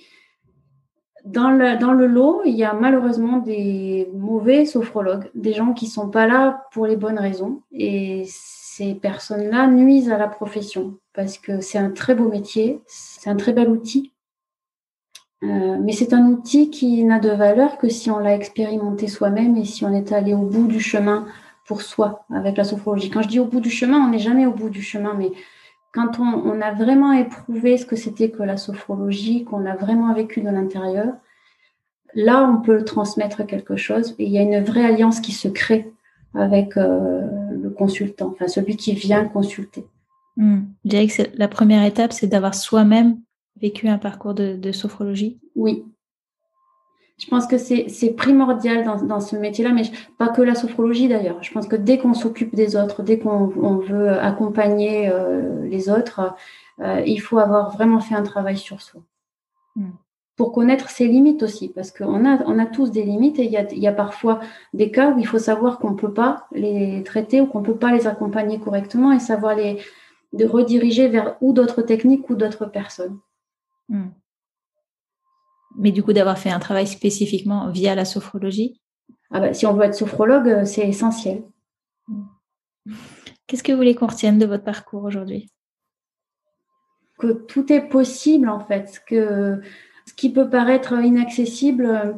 dans, 1.24 1.50
le, 1.50 2.06
lot, 2.06 2.42
il 2.44 2.54
y 2.54 2.64
a 2.64 2.74
malheureusement 2.74 3.38
des 3.38 4.08
mauvais 4.14 4.64
sophrologues, 4.64 5.30
des 5.35 5.52
gens 5.52 5.72
qui 5.72 5.87
ne 5.87 5.90
sont 5.90 6.08
pas 6.08 6.26
là 6.26 6.64
pour 6.72 6.87
les 6.87 6.96
bonnes 6.96 7.18
raisons. 7.18 7.62
Et 7.70 8.24
ces 8.26 8.94
personnes-là 8.94 9.66
nuisent 9.68 10.11
à 10.11 10.18
la 10.18 10.28
profession 10.28 10.98
parce 11.14 11.38
que 11.38 11.61
c'est 11.61 11.78
un 11.78 11.90
très 11.90 12.14
beau 12.14 12.28
métier, 12.28 12.80
c'est 12.87 13.30
un 13.30 13.37
très 13.37 13.52
bel 13.52 13.68
outil 13.68 14.12
euh, 15.44 15.76
mais 15.80 15.92
c'est 15.92 16.12
un 16.12 16.26
outil 16.26 16.70
qui 16.70 17.02
n'a 17.02 17.18
de 17.18 17.30
valeur 17.30 17.78
que 17.78 17.88
si 17.88 18.11
on 18.11 18.18
l'a 18.18 18.35
expérimenté 18.35 19.08
soi-même 19.08 19.56
et 19.56 19.64
si 19.64 19.85
on 19.85 19.92
est 19.92 20.12
allé 20.12 20.35
au 20.35 20.42
bout 20.42 20.68
du 20.68 20.80
chemin 20.80 21.26
pour 21.66 21.82
soi 21.82 22.24
avec 22.32 22.56
la 22.56 22.64
sophrologie. 22.64 23.11
Quand 23.11 23.22
je 23.22 23.28
dis 23.28 23.40
au 23.40 23.44
bout 23.44 23.61
du 23.61 23.70
chemin, 23.70 23.98
on 23.98 24.11
n'est 24.11 24.20
jamais 24.20 24.46
au 24.46 24.52
bout 24.52 24.70
du 24.70 24.82
chemin, 24.82 25.14
mais 25.14 25.32
quand 25.92 26.18
on, 26.18 26.61
a 26.62 26.72
vraiment 26.72 27.12
éprouvé 27.12 27.76
ce 27.76 27.85
que 27.85 27.96
c'était 27.96 28.31
que 28.31 28.42
la 28.42 28.57
sophrologie, 28.57 29.44
qu'on 29.44 29.66
a 29.66 29.76
vraiment 29.76 30.12
vécu 30.14 30.40
de 30.40 30.48
l'intérieur, 30.48 31.14
là, 32.14 32.48
on 32.50 32.62
peut 32.62 32.85
transmettre 32.85 33.46
quelque 33.46 33.76
chose 33.76 34.14
et 34.18 34.24
il 34.24 34.33
y 34.33 34.38
a 34.38 34.42
une 34.42 34.64
vraie 34.64 34.85
alliance 34.85 35.20
qui 35.20 35.33
se 35.33 35.48
crée 35.48 35.92
avec 36.35 36.78
euh, 36.78 37.20
le 37.50 37.68
consultant, 37.68 38.31
enfin 38.33 38.48
celui 38.48 38.76
qui 38.76 38.94
vient 38.94 39.26
consulter. 39.26 39.85
Hmm. 40.38 40.62
Je 40.85 40.88
dirais 40.88 41.07
que 41.07 41.22
la 41.37 41.48
première 41.48 41.85
étape, 41.85 42.14
c'est 42.14 42.26
d'avoir 42.26 42.55
soi-même 42.55 43.18
vécu 43.61 43.87
un 43.88 43.98
parcours 43.98 44.33
de, 44.33 44.72
sophrologie 44.72 45.38
Oui. 45.55 45.85
Je 47.22 47.28
pense 47.28 47.46
que 47.46 47.56
c'est 47.56 48.14
primordial 48.16 48.85
dans, 48.85 49.20
ce 49.20 49.37
métier-là, 49.37 49.70
mais 49.70 49.85
pas 50.18 50.28
que 50.28 50.42
la 50.42 50.56
sophrologie 50.56 51.06
d'ailleurs. 51.06 51.40
Je 51.40 51.52
pense 51.52 51.68
que 51.68 51.76
dès 51.76 51.96
qu'on 51.98 52.14
s'occupe 52.14 52.52
des 52.52 52.74
autres, 52.74 53.04
dès 53.04 53.20
qu'on 53.20 53.46
veut 53.76 54.11
accompagner 54.11 55.08
euh, 55.08 55.64
les 55.64 55.88
autres, 55.88 56.35
euh, 56.80 57.00
il 57.06 57.20
faut 57.20 57.38
avoir 57.38 57.70
vraiment 57.70 58.00
fait 58.00 58.16
un 58.16 58.24
travail 58.24 58.58
sur 58.58 58.82
soi. 58.82 59.02
Hmm. 59.76 59.92
Pour 60.35 60.50
connaître 60.50 60.90
ses 60.90 61.06
limites 61.06 61.44
aussi, 61.44 61.68
parce 61.68 61.92
qu'on 61.92 62.26
a, 62.26 62.42
on 62.46 62.58
a 62.58 62.66
tous 62.66 62.90
des 62.90 63.04
limites 63.04 63.38
et 63.38 63.44
il 63.44 63.52
y 63.52 63.56
a, 63.56 63.72
y 63.72 63.87
a 63.87 63.92
parfois 63.92 64.40
des 64.74 64.90
cas 64.90 65.12
où 65.12 65.18
il 65.20 65.26
faut 65.26 65.38
savoir 65.38 65.78
qu'on 65.78 65.90
ne 65.90 65.96
peut 65.96 66.12
pas 66.12 66.48
les 66.50 67.04
traiter 67.04 67.40
ou 67.40 67.46
qu'on 67.46 67.61
ne 67.61 67.66
peut 67.66 67.76
pas 67.76 67.92
les 67.92 68.08
accompagner 68.08 68.58
correctement 68.58 69.12
et 69.12 69.20
savoir 69.20 69.54
les, 69.54 69.78
de 70.32 70.44
rediriger 70.44 71.06
vers 71.06 71.37
ou 71.40 71.52
d'autres 71.52 71.82
techniques 71.82 72.28
ou 72.30 72.35
d'autres 72.35 72.66
personnes. 72.66 73.20
Hmm. 73.88 74.08
Mais 75.76 75.92
du 75.92 76.02
coup, 76.02 76.12
d'avoir 76.12 76.38
fait 76.38 76.50
un 76.50 76.58
travail 76.58 76.87
spécifiquement 76.87 77.70
via 77.70 77.94
la 77.94 78.04
sophrologie 78.04 78.80
ah 79.30 79.40
bah, 79.40 79.54
Si 79.54 79.66
on 79.66 79.74
veut 79.74 79.85
être 79.85 79.94
sophrologue, 79.94 80.48
euh, 80.48 80.64
c'est 80.64 80.87
essentiel. 80.87 81.42
Qu'est-ce 83.46 83.62
que 83.62 83.72
vous 83.72 83.78
voulez 83.78 83.94
qu'on 83.94 84.06
retienne 84.06 84.38
de 84.38 84.46
votre 84.46 84.64
parcours 84.64 85.04
aujourd'hui? 85.04 85.48
Que 87.18 87.32
tout 87.32 87.72
est 87.72 87.88
possible 87.88 88.48
en 88.48 88.61
fait, 88.61 89.02
que 89.06 89.61
ce 90.06 90.14
qui 90.14 90.32
peut 90.32 90.48
paraître 90.48 90.94
inaccessible 90.94 91.87
euh, 91.87 92.12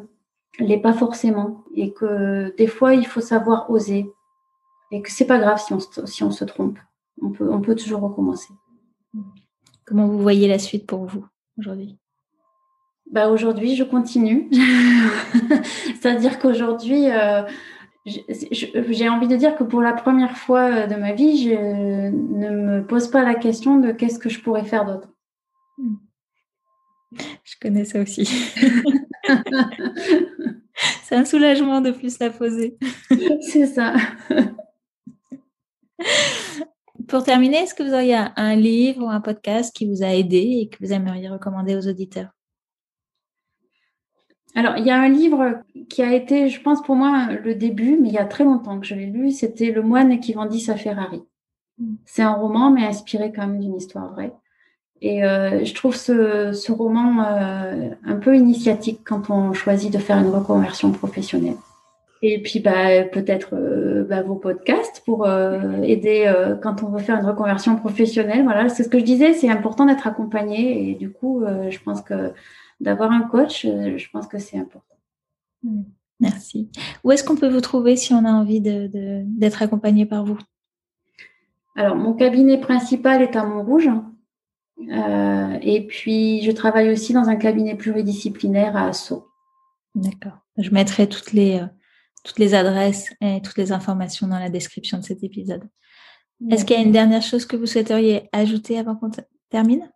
l'est 0.59 0.81
pas 0.81 0.93
forcément, 0.93 1.65
et 1.75 1.93
que 1.93 2.55
des 2.57 2.67
fois 2.67 2.95
il 2.95 3.07
faut 3.07 3.21
savoir 3.21 3.69
oser, 3.71 4.07
et 4.91 5.03
que 5.03 5.11
c'est 5.11 5.27
pas 5.27 5.39
grave 5.39 5.61
si 5.61 5.73
on, 5.73 5.81
si 5.81 6.23
on 6.23 6.31
se 6.31 6.45
trompe. 6.45 6.79
On 7.21 7.31
peut, 7.31 7.51
on 7.51 7.61
peut 7.61 7.75
toujours 7.75 8.01
recommencer. 8.01 8.53
Comment 9.85 10.07
vous 10.07 10.19
voyez 10.19 10.49
la 10.49 10.59
suite 10.59 10.87
pour 10.87 11.05
vous 11.05 11.27
aujourd'hui? 11.59 11.99
Bah 13.11 13.29
aujourd'hui, 13.29 13.77
je 13.77 13.85
continue. 13.85 14.49
C'est-à-dire 16.01 16.39
qu'aujourd'hui, 16.39 17.11
euh, 17.11 17.43
j'ai 18.07 19.09
envie 19.09 19.29
de 19.29 19.37
dire 19.37 19.57
que 19.57 19.65
pour 19.65 19.81
la 19.81 19.93
première 19.93 20.37
fois 20.37 20.87
de 20.87 20.95
ma 20.95 21.13
vie, 21.13 21.43
je 21.43 21.55
ne 22.11 22.51
me 22.51 22.87
pose 22.87 23.09
pas 23.09 23.23
la 23.23 23.35
question 23.35 23.79
de 23.79 23.93
qu'est-ce 23.93 24.19
que 24.19 24.29
je 24.29 24.41
pourrais 24.41 24.65
faire 24.65 24.85
d'autre. 24.85 25.09
Hmm. 25.79 25.97
Je 27.45 27.55
connais 27.61 27.85
ça 27.85 28.01
aussi. 28.01 28.25
C'est 31.05 31.15
un 31.15 31.25
soulagement 31.25 31.81
de 31.81 31.93
plus 31.93 32.19
la 32.19 32.31
poser. 32.31 32.77
C'est 33.41 33.67
ça. 33.67 33.95
Pour 37.09 37.23
terminer, 37.23 37.59
est-ce 37.59 37.75
que 37.75 37.83
vous 37.83 37.95
auriez 37.95 38.17
un 38.37 38.57
livre 38.57 39.05
ou 39.05 39.09
un 39.09 39.21
podcast 39.21 39.75
qui 39.75 39.87
vous 39.89 40.03
a 40.03 40.09
aidé 40.15 40.59
et 40.61 40.69
que 40.69 40.85
vous 40.85 40.93
aimeriez 40.93 41.29
recommander 41.29 41.77
aux 41.77 41.87
auditeurs? 41.89 42.31
Alors, 44.55 44.77
il 44.77 44.87
y 44.87 44.91
a 44.91 45.01
un 45.01 45.09
livre 45.09 45.63
qui 45.89 46.03
a 46.03 46.15
été, 46.15 46.49
je 46.49 46.63
pense, 46.63 46.81
pour 46.83 46.95
moi, 46.95 47.29
le 47.45 47.57
début, 47.57 47.99
mais 48.01 48.09
il 48.09 48.15
y 48.15 48.19
a 48.19 48.25
très 48.25 48.45
longtemps 48.45 48.79
que 48.79 48.87
je 48.87 48.95
l'ai 48.95 49.07
lu, 49.07 49.33
c'était 49.33 49.73
Le 49.73 49.83
moine 49.83 50.21
qui 50.21 50.33
vendit 50.33 50.61
sa 50.61 50.77
Ferrari. 50.77 51.23
Mm. 51.79 51.95
C'est 52.05 52.23
un 52.23 52.33
roman, 52.33 52.71
mais 52.71 52.87
inspiré 52.87 53.33
quand 53.35 53.47
même 53.47 53.59
d'une 53.59 53.75
histoire 53.75 54.13
vraie. 54.13 54.33
Et 55.03 55.25
euh, 55.25 55.65
je 55.65 55.75
trouve 55.75 55.97
ce, 55.97 56.73
roman 56.73 57.25
euh, 57.25 57.91
un 58.07 58.17
peu 58.17 58.37
initiatique 58.37 59.01
quand 59.05 59.29
on 59.29 59.53
choisit 59.53 59.93
de 59.93 59.99
faire 59.99 60.19
une 60.19 60.31
reconversion 60.31 60.93
professionnelle. 60.93 61.57
Et 62.23 62.41
puis, 62.41 62.61
bah, 62.61 63.03
peut-être 63.13 63.51
euh, 63.55 64.05
bah, 64.09 64.23
vos 64.23 64.37
podcasts 64.37 65.03
pour 65.05 65.29
aider 65.83 66.33
quand 66.63 66.85
on 66.85 66.91
veut 66.91 67.01
faire 67.01 67.19
une 67.19 67.27
reconversion 67.27 67.75
professionnelle. 67.75 68.45
Voilà, 68.45 68.69
c'est 68.69 68.85
ce 68.85 68.89
que 68.89 69.01
je 69.01 69.05
disais, 69.05 69.33
c'est 69.33 69.51
important 69.51 69.85
d'être 69.85 70.07
accompagné. 70.07 70.91
Et 70.91 70.95
du 70.95 71.11
coup, 71.11 71.43
je 71.69 71.79
pense 71.81 72.01
que 72.01 72.33
d'avoir 72.85 73.11
un 73.11 73.23
coach, 73.23 73.65
euh, 73.65 73.97
je 73.97 74.09
pense 74.11 74.27
que 74.29 74.39
c'est 74.39 74.59
important. 74.59 74.97
Hmm. 75.63 75.83
Merci. 76.21 76.71
Où 77.03 77.11
est-ce 77.11 77.25
qu'on 77.25 77.35
peut 77.35 77.49
vous 77.49 77.61
trouver 77.61 77.97
si 77.97 78.15
on 78.15 78.25
a 78.25 78.31
envie 78.31 78.61
d'être 78.61 79.63
accompagné 79.63 80.07
par 80.07 80.25
vous? 80.25 80.39
Alors, 81.75 81.97
mon 81.97 82.15
cabinet 82.15 82.61
principal 82.61 83.21
est 83.21 83.35
à 83.35 83.45
Montrouge. 83.45 83.91
Euh, 84.91 85.59
et 85.61 85.87
puis, 85.87 86.43
je 86.43 86.53
travaille 86.53 86.91
aussi 86.91 87.13
dans 87.13 87.29
un 87.29 87.37
cabinet 87.37 87.75
pluridisciplinaire 87.75 88.77
à 88.77 88.93
Sceaux. 88.93 89.27
D'accord. 89.97 90.39
Je 90.57 90.71
mettrai 90.71 91.09
toutes 91.09 91.33
les, 91.33 91.59
euh, 91.59 91.67
toutes 92.25 92.39
les 92.39 92.55
adresses 92.55 93.13
et 93.21 93.43
toutes 93.43 93.59
les 93.59 93.73
informations 93.73 94.29
dans 94.29 94.39
la 94.39 94.51
description 94.51 94.99
de 94.99 95.05
cet 95.05 95.25
épisode. 95.25 95.69
Est-ce 96.51 96.65
qu'il 96.65 96.77
y 96.77 96.79
a 96.79 96.83
une 96.83 96.93
dernière 96.93 97.23
chose 97.23 97.45
que 97.47 97.57
vous 97.57 97.67
souhaiteriez 97.67 98.29
ajouter 98.33 98.79
avant 98.79 98.95
qu'on 98.95 99.11
termine? 99.51 99.91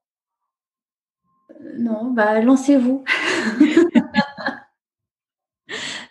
Non, 1.78 2.10
bah 2.10 2.40
lancez-vous. 2.40 3.04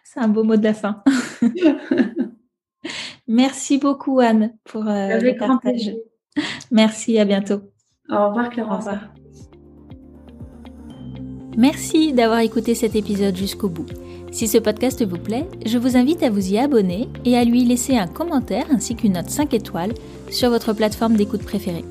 C'est 0.04 0.20
un 0.20 0.28
beau 0.28 0.44
mot 0.44 0.56
de 0.58 0.64
la 0.64 0.74
fin. 0.74 1.04
Merci 3.28 3.78
beaucoup 3.78 4.20
Anne 4.20 4.58
pour 4.64 4.88
euh, 4.88 5.20
le 5.20 5.38
partage. 5.38 5.94
Merci, 6.72 7.20
à 7.20 7.26
bientôt. 7.26 7.62
Au 8.10 8.30
revoir. 8.30 8.50
Au 8.58 8.78
revoir. 8.78 9.00
Merci 11.58 12.14
d'avoir 12.14 12.40
écouté 12.40 12.76
cet 12.76 12.96
épisode 12.96 13.36
jusqu'au 13.36 13.68
bout. 13.68 13.88
Si 14.32 14.48
ce 14.48 14.60
podcast 14.60 15.04
vous 15.04 15.18
plaît, 15.18 15.48
je 15.66 15.78
vous 15.78 15.98
invite 15.98 16.22
à 16.22 16.30
vous 16.30 16.54
y 16.54 16.60
abonner 16.60 17.10
et 17.26 17.36
à 17.36 17.44
lui 17.44 17.64
laisser 17.64 17.98
un 17.98 18.08
commentaire 18.08 18.68
ainsi 18.72 18.96
qu'une 18.96 19.14
note 19.14 19.30
5 19.30 19.54
étoiles 19.54 19.94
sur 20.30 20.50
votre 20.50 20.74
plateforme 20.74 21.16
d'écoute 21.16 21.44
préférée. 21.44 21.86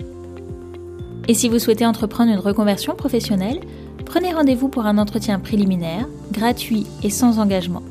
Et 1.29 1.35
si 1.35 1.49
vous 1.49 1.59
souhaitez 1.59 1.85
entreprendre 1.85 2.33
une 2.33 2.39
reconversion 2.39 2.95
professionnelle, 2.95 3.61
prenez 4.05 4.33
rendez-vous 4.33 4.69
pour 4.69 4.87
un 4.87 4.99
entretien 4.99 5.39
préliminaire, 5.41 6.07
gratuit 6.33 6.87
et 7.03 7.11
sans 7.11 7.39
engagement. 7.39 7.83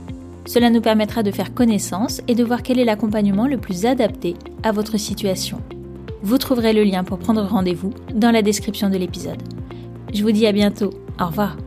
Cela 0.46 0.70
nous 0.70 0.82
permettra 0.82 1.24
de 1.24 1.32
faire 1.32 1.54
connaissance 1.54 2.22
et 2.28 2.36
de 2.36 2.44
voir 2.44 2.64
quel 2.64 2.80
est 2.80 2.86
l'accompagnement 2.86 3.48
le 3.48 3.58
plus 3.58 3.86
adapté 3.86 4.36
à 4.64 4.72
votre 4.72 4.98
situation. 4.98 5.62
Vous 6.22 6.38
trouverez 6.38 6.74
le 6.74 6.84
lien 6.84 7.04
pour 7.04 7.20
prendre 7.20 7.44
rendez-vous 7.44 7.94
dans 8.14 8.32
la 8.32 8.42
description 8.42 8.90
de 8.90 8.98
l'épisode. 8.98 9.42
Je 10.14 10.24
vous 10.24 10.32
dis 10.32 10.48
à 10.48 10.52
bientôt. 10.52 10.92
Au 11.20 11.28
revoir. 11.28 11.58